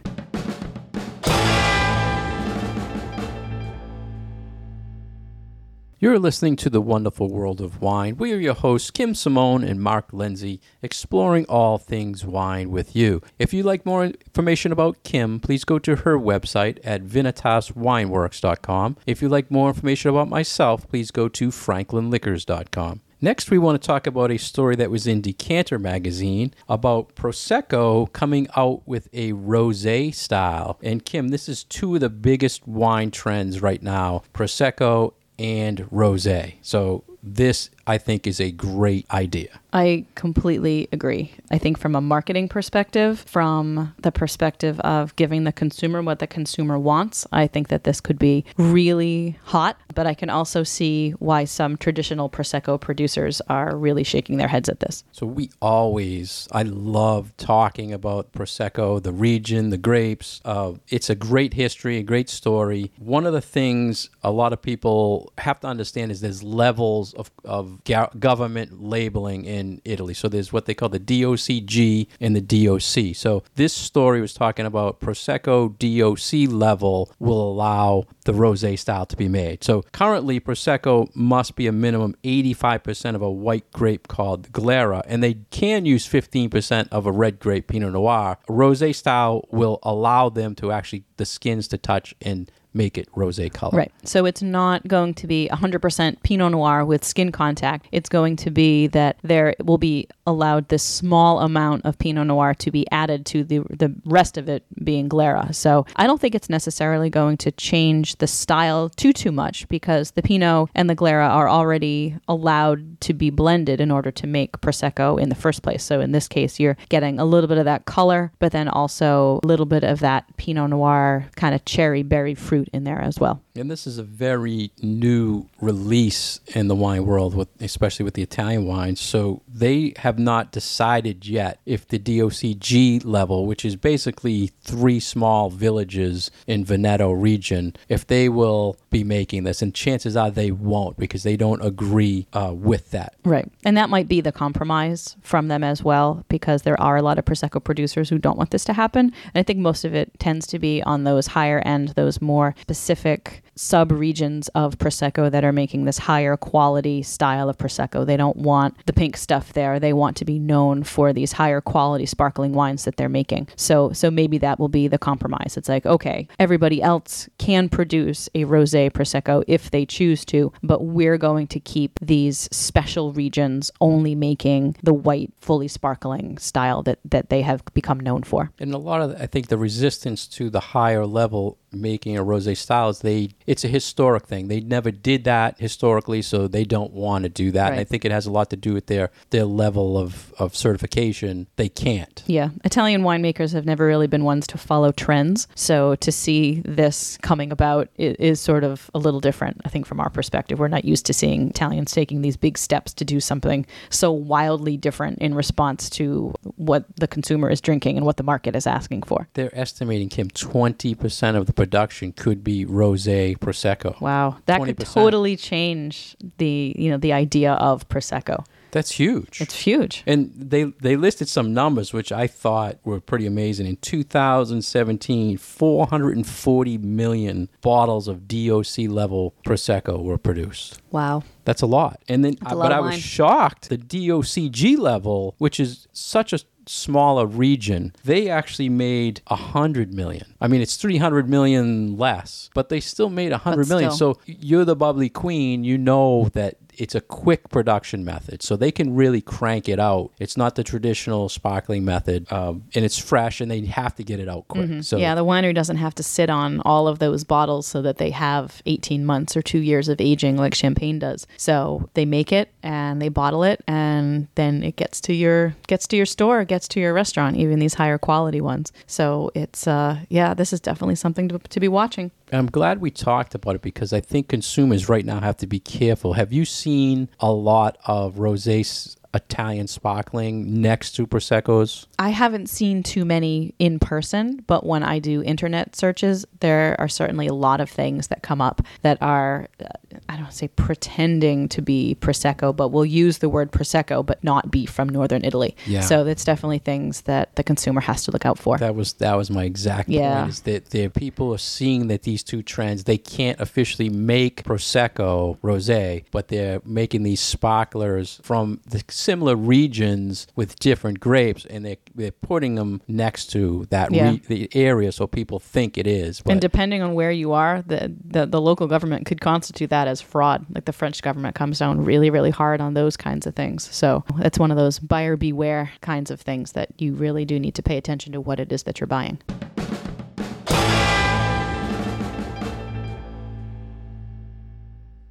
You're 6.02 6.18
listening 6.18 6.56
to 6.56 6.70
The 6.70 6.80
Wonderful 6.80 7.28
World 7.28 7.60
of 7.60 7.82
Wine. 7.82 8.16
We 8.16 8.32
are 8.32 8.38
your 8.38 8.54
hosts, 8.54 8.90
Kim 8.90 9.14
Simone 9.14 9.62
and 9.62 9.82
Mark 9.82 10.14
Lindsay, 10.14 10.58
exploring 10.80 11.44
all 11.44 11.76
things 11.76 12.24
wine 12.24 12.70
with 12.70 12.96
you. 12.96 13.20
If 13.38 13.52
you'd 13.52 13.66
like 13.66 13.84
more 13.84 14.04
information 14.04 14.72
about 14.72 15.02
Kim, 15.04 15.40
please 15.40 15.62
go 15.62 15.78
to 15.80 15.96
her 15.96 16.18
website 16.18 16.78
at 16.84 17.04
vinitaswineworks.com. 17.04 18.96
If 19.06 19.20
you'd 19.20 19.30
like 19.30 19.50
more 19.50 19.68
information 19.68 20.08
about 20.08 20.30
myself, 20.30 20.88
please 20.88 21.10
go 21.10 21.28
to 21.28 21.48
franklinliquors.com. 21.48 23.02
Next, 23.22 23.50
we 23.50 23.58
want 23.58 23.82
to 23.82 23.86
talk 23.86 24.06
about 24.06 24.30
a 24.30 24.38
story 24.38 24.76
that 24.76 24.90
was 24.90 25.06
in 25.06 25.20
Decanter 25.20 25.78
magazine 25.78 26.54
about 26.66 27.14
Prosecco 27.14 28.10
coming 28.14 28.48
out 28.56 28.88
with 28.88 29.10
a 29.12 29.32
rosé 29.32 30.14
style. 30.14 30.78
And 30.82 31.04
Kim, 31.04 31.28
this 31.28 31.46
is 31.46 31.62
two 31.62 31.96
of 31.96 32.00
the 32.00 32.08
biggest 32.08 32.66
wine 32.66 33.10
trends 33.10 33.60
right 33.60 33.82
now 33.82 34.22
Prosecco 34.32 35.12
and 35.40 35.79
rosé. 35.90 36.55
So, 36.61 37.03
this 37.22 37.70
I 37.90 37.98
think 37.98 38.29
is 38.29 38.40
a 38.40 38.53
great 38.53 39.05
idea. 39.11 39.48
I 39.72 40.07
completely 40.14 40.88
agree. 40.92 41.33
I 41.50 41.59
think 41.59 41.76
from 41.76 41.96
a 41.96 42.00
marketing 42.00 42.48
perspective, 42.48 43.18
from 43.20 43.94
the 43.98 44.12
perspective 44.12 44.79
of 44.81 45.14
giving 45.16 45.42
the 45.42 45.50
consumer 45.50 46.00
what 46.00 46.20
the 46.20 46.29
consumer 46.29 46.79
wants, 46.79 47.26
I 47.33 47.48
think 47.48 47.66
that 47.68 47.83
this 47.83 48.00
could 48.00 48.18
be 48.18 48.44
really 48.57 49.38
hot. 49.44 49.76
But 49.92 50.07
I 50.07 50.14
can 50.14 50.31
also 50.31 50.62
see 50.62 51.11
why 51.18 51.44
some 51.44 51.76
traditional 51.76 52.31
Prosecco 52.31 52.81
producers 52.81 53.42
are 53.48 53.76
really 53.76 54.05
shaking 54.05 54.37
their 54.37 54.48
heads 54.48 54.68
at 54.68 54.79
this. 54.79 55.03
So 55.11 55.26
we 55.26 55.50
always, 55.61 56.46
I 56.53 56.62
love 56.62 57.37
talking 57.37 57.92
about 57.92 58.31
Prosecco, 58.31 59.03
the 59.03 59.12
region, 59.12 59.70
the 59.70 59.79
grapes. 59.79 60.40
Uh, 60.44 60.74
it's 60.88 61.11
a 61.11 61.16
great 61.16 61.55
history, 61.55 61.96
a 61.96 62.05
great 62.05 62.29
story. 62.29 62.92
One 62.98 63.26
of 63.26 63.33
the 63.33 63.40
things 63.40 64.11
a 64.22 64.31
lot 64.31 64.53
of 64.53 64.62
people 64.62 65.33
have 65.38 65.59
to 65.61 65.66
understand 65.66 66.12
is 66.12 66.20
there's 66.20 66.44
levels 66.44 67.14
of, 67.14 67.33
of 67.44 67.79
government 68.18 68.82
labeling 68.82 69.44
in 69.44 69.80
Italy. 69.84 70.14
So 70.14 70.28
there's 70.28 70.52
what 70.52 70.66
they 70.66 70.74
call 70.74 70.88
the 70.88 71.00
DOCG 71.00 72.06
and 72.20 72.36
the 72.36 72.40
DOC. 72.40 73.14
So 73.16 73.42
this 73.54 73.72
story 73.72 74.20
was 74.20 74.34
talking 74.34 74.66
about 74.66 75.00
Prosecco 75.00 75.76
DOC 75.78 76.52
level 76.52 77.12
will 77.18 77.40
allow 77.40 78.04
the 78.24 78.32
rosé 78.32 78.78
style 78.78 79.06
to 79.06 79.16
be 79.16 79.28
made. 79.28 79.64
So 79.64 79.82
currently, 79.92 80.40
Prosecco 80.40 81.14
must 81.14 81.56
be 81.56 81.66
a 81.66 81.72
minimum 81.72 82.14
85% 82.24 83.14
of 83.14 83.22
a 83.22 83.30
white 83.30 83.70
grape 83.72 84.08
called 84.08 84.52
Glera, 84.52 85.02
and 85.06 85.22
they 85.22 85.34
can 85.50 85.84
use 85.84 86.06
15% 86.06 86.88
of 86.90 87.06
a 87.06 87.12
red 87.12 87.38
grape 87.38 87.68
Pinot 87.68 87.92
Noir. 87.92 88.38
Rosé 88.48 88.94
style 88.94 89.46
will 89.50 89.78
allow 89.82 90.28
them 90.28 90.54
to 90.56 90.72
actually, 90.72 91.04
the 91.16 91.26
skins 91.26 91.68
to 91.68 91.78
touch 91.78 92.14
and 92.20 92.50
make 92.74 92.96
it 92.96 93.11
rosé 93.12 93.52
color. 93.52 93.78
Right. 93.78 93.92
So 94.04 94.26
it's 94.26 94.42
not 94.42 94.87
going 94.87 95.14
to 95.14 95.26
be 95.26 95.48
100% 95.52 96.22
Pinot 96.22 96.52
Noir 96.52 96.85
with 96.85 97.04
skin 97.04 97.33
contact. 97.33 97.87
It's 97.92 98.09
going 98.09 98.37
to 98.37 98.50
be 98.50 98.87
that 98.88 99.18
there 99.22 99.54
will 99.64 99.78
be 99.78 100.09
allowed 100.26 100.68
this 100.68 100.83
small 100.83 101.40
amount 101.40 101.85
of 101.85 101.98
Pinot 101.98 102.26
Noir 102.26 102.54
to 102.54 102.70
be 102.70 102.87
added 102.90 103.26
to 103.26 103.44
the 103.44 103.61
the 103.70 103.94
rest 104.04 104.37
of 104.37 104.48
it 104.48 104.64
being 104.85 105.09
Glera. 105.09 105.54
So 105.54 105.87
I 105.96 106.06
don't 106.06 106.20
think 106.20 106.35
it's 106.35 106.48
necessarily 106.48 107.11
going 107.11 107.37
to 107.38 107.50
change 107.50 108.16
the 108.16 108.26
style 108.26 108.88
too 108.88 109.12
too 109.12 109.33
much 109.33 109.68
because 109.68 110.12
the 110.12 110.22
Pinot 110.22 110.70
and 110.74 110.88
the 110.88 110.96
Glera 110.96 111.28
are 111.28 111.48
already 111.48 112.16
allowed 112.28 113.00
to 113.02 113.14
be 113.14 113.30
blended 113.30 113.80
in 113.80 113.90
order 113.90 114.11
to 114.11 114.26
make 114.26 114.61
prosecco 114.61 115.20
in 115.20 115.28
the 115.28 115.35
first 115.35 115.62
place. 115.62 115.83
So 115.83 116.00
in 116.00 116.12
this 116.12 116.28
case, 116.28 116.61
you're 116.61 116.76
getting 116.88 117.18
a 117.18 117.24
little 117.24 117.48
bit 117.48 117.59
of 117.59 117.64
that 117.64 117.85
color, 117.85 118.33
but 118.38 118.52
then 118.52 118.68
also 118.68 119.40
a 119.42 119.46
little 119.46 119.66
bit 119.66 119.85
of 119.85 120.00
that 120.00 120.24
Pinot 120.37 120.70
Noir 120.70 121.26
kind 121.37 121.54
of 121.54 121.64
cherry 121.64 122.02
berry 122.02 122.35
fruit 122.35 122.59
in 122.72 122.84
there 122.84 123.00
as 123.00 123.18
well. 123.18 123.42
And 123.54 123.70
this 123.70 123.86
is 123.86 123.98
a 123.98 124.02
very 124.02 124.72
new 124.82 125.46
release 125.60 126.40
in 126.48 126.68
the 126.68 126.74
wine 126.74 127.04
world, 127.04 127.34
with 127.34 127.48
especially 127.60 128.04
with 128.04 128.14
the 128.14 128.22
Italian 128.22 128.66
wines. 128.66 129.00
So 129.00 129.42
they 129.48 129.94
have 129.98 130.18
not 130.18 130.52
decided 130.52 131.26
yet 131.26 131.60
if 131.66 131.86
the 131.88 131.98
DOCG 131.98 133.04
level, 133.04 133.46
which 133.46 133.64
is 133.64 133.76
basically 133.76 134.48
three 134.62 135.00
small 135.00 135.50
villages 135.50 136.30
in 136.46 136.64
Veneto 136.64 137.10
region, 137.12 137.74
if 137.88 138.06
they 138.06 138.28
will 138.28 138.76
be 138.90 139.04
making 139.04 139.44
this. 139.44 139.62
And 139.62 139.74
chances 139.74 140.16
are 140.16 140.30
they 140.30 140.50
won't 140.50 140.96
because 140.98 141.22
they 141.22 141.36
don't 141.36 141.64
agree 141.64 142.26
uh, 142.32 142.52
with 142.54 142.90
that. 142.90 143.14
Right. 143.24 143.50
And 143.64 143.76
that 143.76 143.90
might 143.90 144.08
be 144.08 144.20
the 144.20 144.32
compromise 144.32 145.16
from 145.22 145.48
them 145.48 145.62
as 145.62 145.82
well, 145.82 146.24
because 146.28 146.62
there 146.62 146.80
are 146.80 146.96
a 146.96 147.02
lot 147.02 147.18
of 147.18 147.24
Prosecco 147.24 147.62
producers 147.62 148.08
who 148.08 148.18
don't 148.18 148.38
want 148.38 148.50
this 148.50 148.64
to 148.64 148.72
happen. 148.72 149.12
And 149.34 149.40
I 149.40 149.42
think 149.42 149.58
most 149.58 149.84
of 149.84 149.94
it 149.94 150.10
tends 150.18 150.46
to 150.48 150.58
be 150.58 150.82
on 150.82 151.04
those 151.04 151.28
higher 151.28 151.60
end, 151.60 151.90
those 151.90 152.20
more 152.20 152.54
specific 152.62 153.42
sub 153.60 153.92
regions 153.92 154.48
of 154.54 154.78
Prosecco 154.78 155.30
that 155.30 155.44
are 155.44 155.52
making 155.52 155.84
this 155.84 155.98
higher 155.98 156.36
quality 156.36 157.02
style 157.02 157.48
of 157.48 157.58
Prosecco. 157.58 158.06
They 158.06 158.16
don't 158.16 158.38
want 158.38 158.74
the 158.86 158.92
pink 158.92 159.16
stuff 159.16 159.52
there. 159.52 159.78
They 159.78 159.92
want 159.92 160.16
to 160.16 160.24
be 160.24 160.38
known 160.38 160.82
for 160.82 161.12
these 161.12 161.32
higher 161.32 161.60
quality 161.60 162.06
sparkling 162.06 162.52
wines 162.52 162.84
that 162.84 162.96
they're 162.96 163.08
making. 163.08 163.48
So 163.56 163.92
so 163.92 164.10
maybe 164.10 164.38
that 164.38 164.58
will 164.58 164.68
be 164.68 164.88
the 164.88 164.98
compromise. 164.98 165.56
It's 165.56 165.68
like, 165.68 165.84
okay, 165.84 166.26
everybody 166.38 166.80
else 166.82 167.28
can 167.38 167.68
produce 167.68 168.28
a 168.34 168.44
rosé 168.44 168.90
Prosecco 168.90 169.44
if 169.46 169.70
they 169.70 169.84
choose 169.84 170.24
to, 170.26 170.52
but 170.62 170.84
we're 170.84 171.18
going 171.18 171.46
to 171.48 171.60
keep 171.60 171.98
these 172.00 172.48
special 172.50 173.12
regions 173.12 173.70
only 173.80 174.14
making 174.14 174.76
the 174.82 174.94
white, 174.94 175.32
fully 175.40 175.68
sparkling 175.68 176.38
style 176.38 176.82
that, 176.84 176.98
that 177.04 177.28
they 177.28 177.42
have 177.42 177.62
become 177.74 178.00
known 178.00 178.22
for. 178.22 178.50
And 178.58 178.72
a 178.72 178.78
lot 178.78 179.02
of, 179.02 179.20
I 179.20 179.26
think, 179.26 179.48
the 179.48 179.58
resistance 179.58 180.26
to 180.28 180.48
the 180.48 180.60
higher 180.60 181.04
level 181.04 181.58
making 181.72 182.16
a 182.16 182.24
rosé 182.24 182.56
style 182.56 182.88
is 182.88 183.00
they, 183.00 183.30
it's 183.50 183.64
a 183.64 183.68
historic 183.68 184.28
thing. 184.28 184.46
They 184.46 184.60
never 184.60 184.92
did 184.92 185.24
that 185.24 185.58
historically, 185.58 186.22
so 186.22 186.46
they 186.46 186.62
don't 186.62 186.92
want 186.92 187.24
to 187.24 187.28
do 187.28 187.50
that. 187.50 187.72
And 187.72 187.80
I 187.80 187.84
think 187.84 188.04
it 188.04 188.12
has 188.12 188.24
a 188.24 188.30
lot 188.30 188.48
to 188.50 188.56
do 188.56 188.72
with 188.72 188.86
their 188.86 189.10
their 189.30 189.44
level 189.44 189.98
of, 189.98 190.32
of 190.38 190.54
certification. 190.54 191.48
They 191.56 191.68
can't. 191.68 192.22
Yeah, 192.28 192.50
Italian 192.62 193.02
winemakers 193.02 193.52
have 193.52 193.66
never 193.66 193.86
really 193.86 194.06
been 194.06 194.22
ones 194.22 194.46
to 194.48 194.58
follow 194.58 194.92
trends. 194.92 195.48
So 195.56 195.96
to 195.96 196.12
see 196.12 196.62
this 196.64 197.18
coming 197.22 197.50
about 197.50 197.88
is 197.96 198.38
sort 198.38 198.62
of 198.62 198.88
a 198.94 199.00
little 199.00 199.18
different, 199.18 199.60
I 199.64 199.68
think, 199.68 199.84
from 199.84 199.98
our 199.98 200.10
perspective. 200.10 200.60
We're 200.60 200.68
not 200.68 200.84
used 200.84 201.06
to 201.06 201.12
seeing 201.12 201.50
Italians 201.50 201.90
taking 201.90 202.22
these 202.22 202.36
big 202.36 202.56
steps 202.56 202.94
to 202.94 203.04
do 203.04 203.18
something 203.18 203.66
so 203.88 204.12
wildly 204.12 204.76
different 204.76 205.18
in 205.18 205.34
response 205.34 205.90
to 205.90 206.32
what 206.54 206.84
the 206.94 207.08
consumer 207.08 207.50
is 207.50 207.60
drinking 207.60 207.96
and 207.96 208.06
what 208.06 208.16
the 208.16 208.22
market 208.22 208.54
is 208.54 208.68
asking 208.68 209.02
for. 209.02 209.26
They're 209.34 209.58
estimating, 209.58 210.08
Kim, 210.08 210.28
20% 210.28 211.34
of 211.34 211.46
the 211.46 211.52
production 211.52 212.12
could 212.12 212.44
be 212.44 212.64
rosé 212.64 213.39
prosecco. 213.40 214.00
Wow, 214.00 214.38
that 214.46 214.62
could 214.62 214.76
20%. 214.76 214.94
totally 214.94 215.37
change 215.37 216.16
the 216.38 216.74
you 216.76 216.90
know 216.90 216.98
the 216.98 217.12
idea 217.12 217.55
of 217.55 217.88
prosecco. 217.88 218.44
That's 218.72 218.92
huge. 218.92 219.40
It's 219.40 219.55
huge. 219.55 220.03
And 220.07 220.33
they 220.37 220.64
they 220.64 220.96
listed 220.96 221.29
some 221.29 221.53
numbers 221.53 221.92
which 221.92 222.12
I 222.12 222.26
thought 222.26 222.79
were 222.85 223.00
pretty 223.00 223.26
amazing. 223.26 223.66
In 223.66 223.76
2017, 223.76 225.37
440 225.37 226.79
million 226.79 227.48
bottles 227.61 228.09
of 228.09 228.29
DOC 228.29 228.88
level 228.88 229.35
prosecco 229.44 230.03
were 230.03 230.18
produced. 230.18 230.81
Wow. 230.90 231.24
That's 231.44 231.62
a 231.62 231.66
lot. 231.66 232.00
And 232.09 232.24
then 232.24 232.37
a 232.46 232.50
uh, 232.50 232.55
but 232.55 232.72
I 232.72 232.81
was 232.81 232.98
shocked 232.98 233.70
the 233.70 233.79
DOCG 233.79 234.79
level, 234.79 235.35
which 235.38 235.59
is 235.59 235.88
such 235.92 236.33
a 236.33 236.38
smaller 236.66 237.26
region, 237.26 237.94
they 238.04 238.28
actually 238.28 238.68
made 238.68 239.22
a 239.26 239.36
100 239.36 239.92
million. 239.94 240.34
I 240.40 240.48
mean, 240.48 240.60
it's 240.60 240.76
300 240.76 241.28
million 241.28 241.96
less, 241.96 242.50
but 242.54 242.68
they 242.68 242.80
still 242.80 243.10
made 243.10 243.32
a 243.32 243.38
100 243.38 243.68
million. 243.68 243.90
still. 243.90 244.14
So 244.14 244.20
you're 244.26 244.64
the 244.64 244.76
bubbly 244.76 245.08
queen, 245.08 245.64
you 245.64 245.78
know 245.78 246.30
that 246.34 246.56
it's 246.80 246.94
a 246.94 247.00
quick 247.00 247.50
production 247.50 248.04
method, 248.04 248.42
so 248.42 248.56
they 248.56 248.72
can 248.72 248.94
really 248.94 249.20
crank 249.20 249.68
it 249.68 249.78
out. 249.78 250.12
It's 250.18 250.36
not 250.36 250.54
the 250.54 250.64
traditional 250.64 251.28
sparkling 251.28 251.84
method, 251.84 252.30
um, 252.32 252.64
and 252.74 252.84
it's 252.84 252.96
fresh, 252.96 253.40
and 253.40 253.50
they 253.50 253.66
have 253.66 253.94
to 253.96 254.02
get 254.02 254.18
it 254.18 254.28
out 254.28 254.48
quick. 254.48 254.82
So 254.82 254.96
yeah, 254.96 255.14
the 255.14 255.24
winery 255.24 255.54
doesn't 255.54 255.76
have 255.76 255.94
to 255.96 256.02
sit 256.02 256.30
on 256.30 256.60
all 256.62 256.88
of 256.88 256.98
those 256.98 257.22
bottles 257.22 257.66
so 257.66 257.82
that 257.82 257.98
they 257.98 258.10
have 258.10 258.62
18 258.64 259.04
months 259.04 259.36
or 259.36 259.42
two 259.42 259.58
years 259.58 259.88
of 259.88 260.00
aging 260.00 260.38
like 260.38 260.54
champagne 260.54 260.98
does. 260.98 261.26
So 261.36 261.88
they 261.94 262.06
make 262.06 262.32
it 262.32 262.50
and 262.62 263.00
they 263.02 263.10
bottle 263.10 263.44
it, 263.44 263.62
and 263.68 264.28
then 264.36 264.62
it 264.62 264.76
gets 264.76 265.02
to 265.02 265.12
your 265.12 265.54
gets 265.66 265.86
to 265.88 265.96
your 265.96 266.06
store, 266.06 266.44
gets 266.44 266.66
to 266.68 266.80
your 266.80 266.94
restaurant, 266.94 267.36
even 267.36 267.58
these 267.58 267.74
higher 267.74 267.98
quality 267.98 268.40
ones. 268.40 268.72
So 268.86 269.30
it's 269.34 269.66
uh, 269.66 270.00
yeah, 270.08 270.32
this 270.32 270.52
is 270.54 270.60
definitely 270.60 270.94
something 270.96 271.28
to, 271.28 271.38
to 271.38 271.60
be 271.60 271.68
watching. 271.68 272.10
I'm 272.32 272.46
glad 272.46 272.80
we 272.80 272.90
talked 272.90 273.34
about 273.34 273.56
it 273.56 273.62
because 273.62 273.92
I 273.92 274.00
think 274.00 274.28
consumers 274.28 274.88
right 274.88 275.04
now 275.04 275.20
have 275.20 275.36
to 275.38 275.46
be 275.46 275.58
careful. 275.60 276.12
Have 276.14 276.32
you 276.32 276.44
seen 276.44 277.08
a 277.18 277.32
lot 277.32 277.76
of 277.86 278.16
rosé 278.16 278.60
s- 278.60 278.96
Italian 279.12 279.66
sparkling 279.66 280.60
next 280.60 280.92
to 280.92 281.06
proseccos? 281.06 281.86
I 281.98 282.10
haven't 282.10 282.48
seen 282.48 282.82
too 282.82 283.04
many 283.04 283.54
in 283.58 283.78
person, 283.78 284.44
but 284.46 284.64
when 284.64 284.82
I 284.82 284.98
do 284.98 285.22
internet 285.22 285.74
searches, 285.74 286.24
there 286.40 286.76
are 286.78 286.88
certainly 286.88 287.26
a 287.26 287.34
lot 287.34 287.60
of 287.60 287.68
things 287.68 288.08
that 288.08 288.22
come 288.22 288.40
up 288.40 288.62
that 288.82 288.98
are, 289.00 289.48
uh, 289.60 289.66
I 290.08 290.16
don't 290.16 290.32
say 290.32 290.48
pretending 290.48 291.48
to 291.48 291.62
be 291.62 291.96
Prosecco, 292.00 292.54
but 292.54 292.68
we'll 292.68 292.86
use 292.86 293.18
the 293.18 293.28
word 293.28 293.50
Prosecco, 293.52 294.04
but 294.06 294.22
not 294.22 294.50
be 294.50 294.64
from 294.66 294.88
Northern 294.88 295.24
Italy. 295.24 295.56
Yeah. 295.66 295.80
So 295.80 296.04
that's 296.04 296.24
definitely 296.24 296.58
things 296.58 297.02
that 297.02 297.34
the 297.36 297.42
consumer 297.42 297.80
has 297.80 298.04
to 298.04 298.10
look 298.12 298.24
out 298.24 298.38
for. 298.38 298.58
That 298.58 298.74
was 298.74 298.92
that 298.94 299.14
was 299.16 299.30
my 299.30 299.44
exact 299.44 299.88
Yeah. 299.88 300.20
point. 300.20 300.30
Is 300.30 300.40
that 300.42 300.70
there 300.70 300.88
people 300.88 301.32
are 301.34 301.38
seeing 301.38 301.88
that 301.88 302.02
these 302.02 302.22
two 302.22 302.42
trends 302.42 302.84
they 302.84 302.98
can't 302.98 303.40
officially 303.40 303.88
make 303.88 304.44
prosecco 304.44 305.38
rosé, 305.40 306.04
but 306.10 306.28
they're 306.28 306.60
making 306.64 307.02
these 307.02 307.20
sparklers 307.20 308.20
from 308.22 308.60
the 308.66 308.82
similar 309.00 309.36
regions 309.36 310.26
with 310.36 310.58
different 310.58 311.00
grapes, 311.00 311.44
and 311.46 311.64
they 311.64 311.78
they're 311.94 312.10
putting 312.12 312.54
them 312.54 312.80
next 312.88 313.26
to 313.32 313.66
that 313.70 313.92
Yeah. 313.92 314.10
re- 314.12 314.22
the 314.28 314.48
area 314.54 314.92
so 314.92 315.06
people 315.06 315.38
think 315.38 315.76
it 315.78 315.86
is. 315.86 316.20
But 316.20 316.32
and 316.32 316.40
depending 316.40 316.82
on 316.82 316.94
where 316.94 317.10
you 317.10 317.32
are, 317.32 317.62
the, 317.66 317.92
the 318.04 318.26
the 318.26 318.40
local 318.40 318.66
government 318.66 319.06
could 319.06 319.20
constitute 319.20 319.70
that 319.70 319.88
as 319.88 320.00
fraud. 320.00 320.46
Like 320.54 320.64
the 320.66 320.72
French 320.72 321.02
government 321.02 321.34
comes 321.34 321.58
down 321.58 321.84
really, 321.84 322.10
really 322.10 322.30
hard 322.30 322.60
on 322.60 322.74
those 322.74 322.96
kinds 322.96 323.26
of 323.26 323.34
things. 323.34 323.68
So 323.74 324.04
that's 324.16 324.38
one 324.38 324.50
of 324.50 324.56
those 324.56 324.78
buyer 324.78 325.16
beware 325.16 325.70
kinds 325.80 326.10
of 326.10 326.20
things 326.20 326.52
that 326.52 326.68
you 326.78 326.94
really 326.94 327.24
do 327.24 327.38
need 327.40 327.54
to 327.54 327.62
pay 327.62 327.76
attention 327.76 328.12
to 328.12 328.20
what 328.20 328.40
it 328.40 328.52
is 328.52 328.64
that 328.64 328.80
you're 328.80 328.86
buying. 328.86 329.18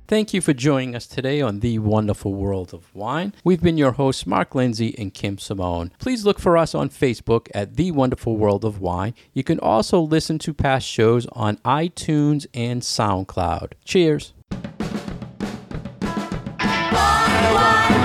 Thank 0.09 0.33
you 0.33 0.41
for 0.41 0.53
joining 0.53 0.95
us 0.95 1.05
today 1.05 1.39
on 1.39 1.59
The 1.59 1.77
Wonderful 1.77 2.33
World 2.33 2.73
of 2.73 2.95
Wine. 2.95 3.31
We've 3.43 3.61
been 3.61 3.77
your 3.77 3.91
hosts, 3.91 4.25
Mark 4.25 4.55
Lindsay 4.55 4.95
and 4.97 5.13
Kim 5.13 5.37
Simone. 5.37 5.91
Please 5.99 6.25
look 6.25 6.39
for 6.39 6.57
us 6.57 6.73
on 6.73 6.89
Facebook 6.89 7.47
at 7.53 7.75
The 7.75 7.91
Wonderful 7.91 8.35
World 8.35 8.65
of 8.65 8.81
Wine. 8.81 9.13
You 9.33 9.43
can 9.43 9.59
also 9.59 10.01
listen 10.01 10.39
to 10.39 10.51
past 10.51 10.87
shows 10.87 11.27
on 11.33 11.57
iTunes 11.57 12.47
and 12.55 12.81
SoundCloud. 12.81 13.73
Cheers. 13.85 14.33
Wine, 16.01 17.53
wine, 17.53 17.98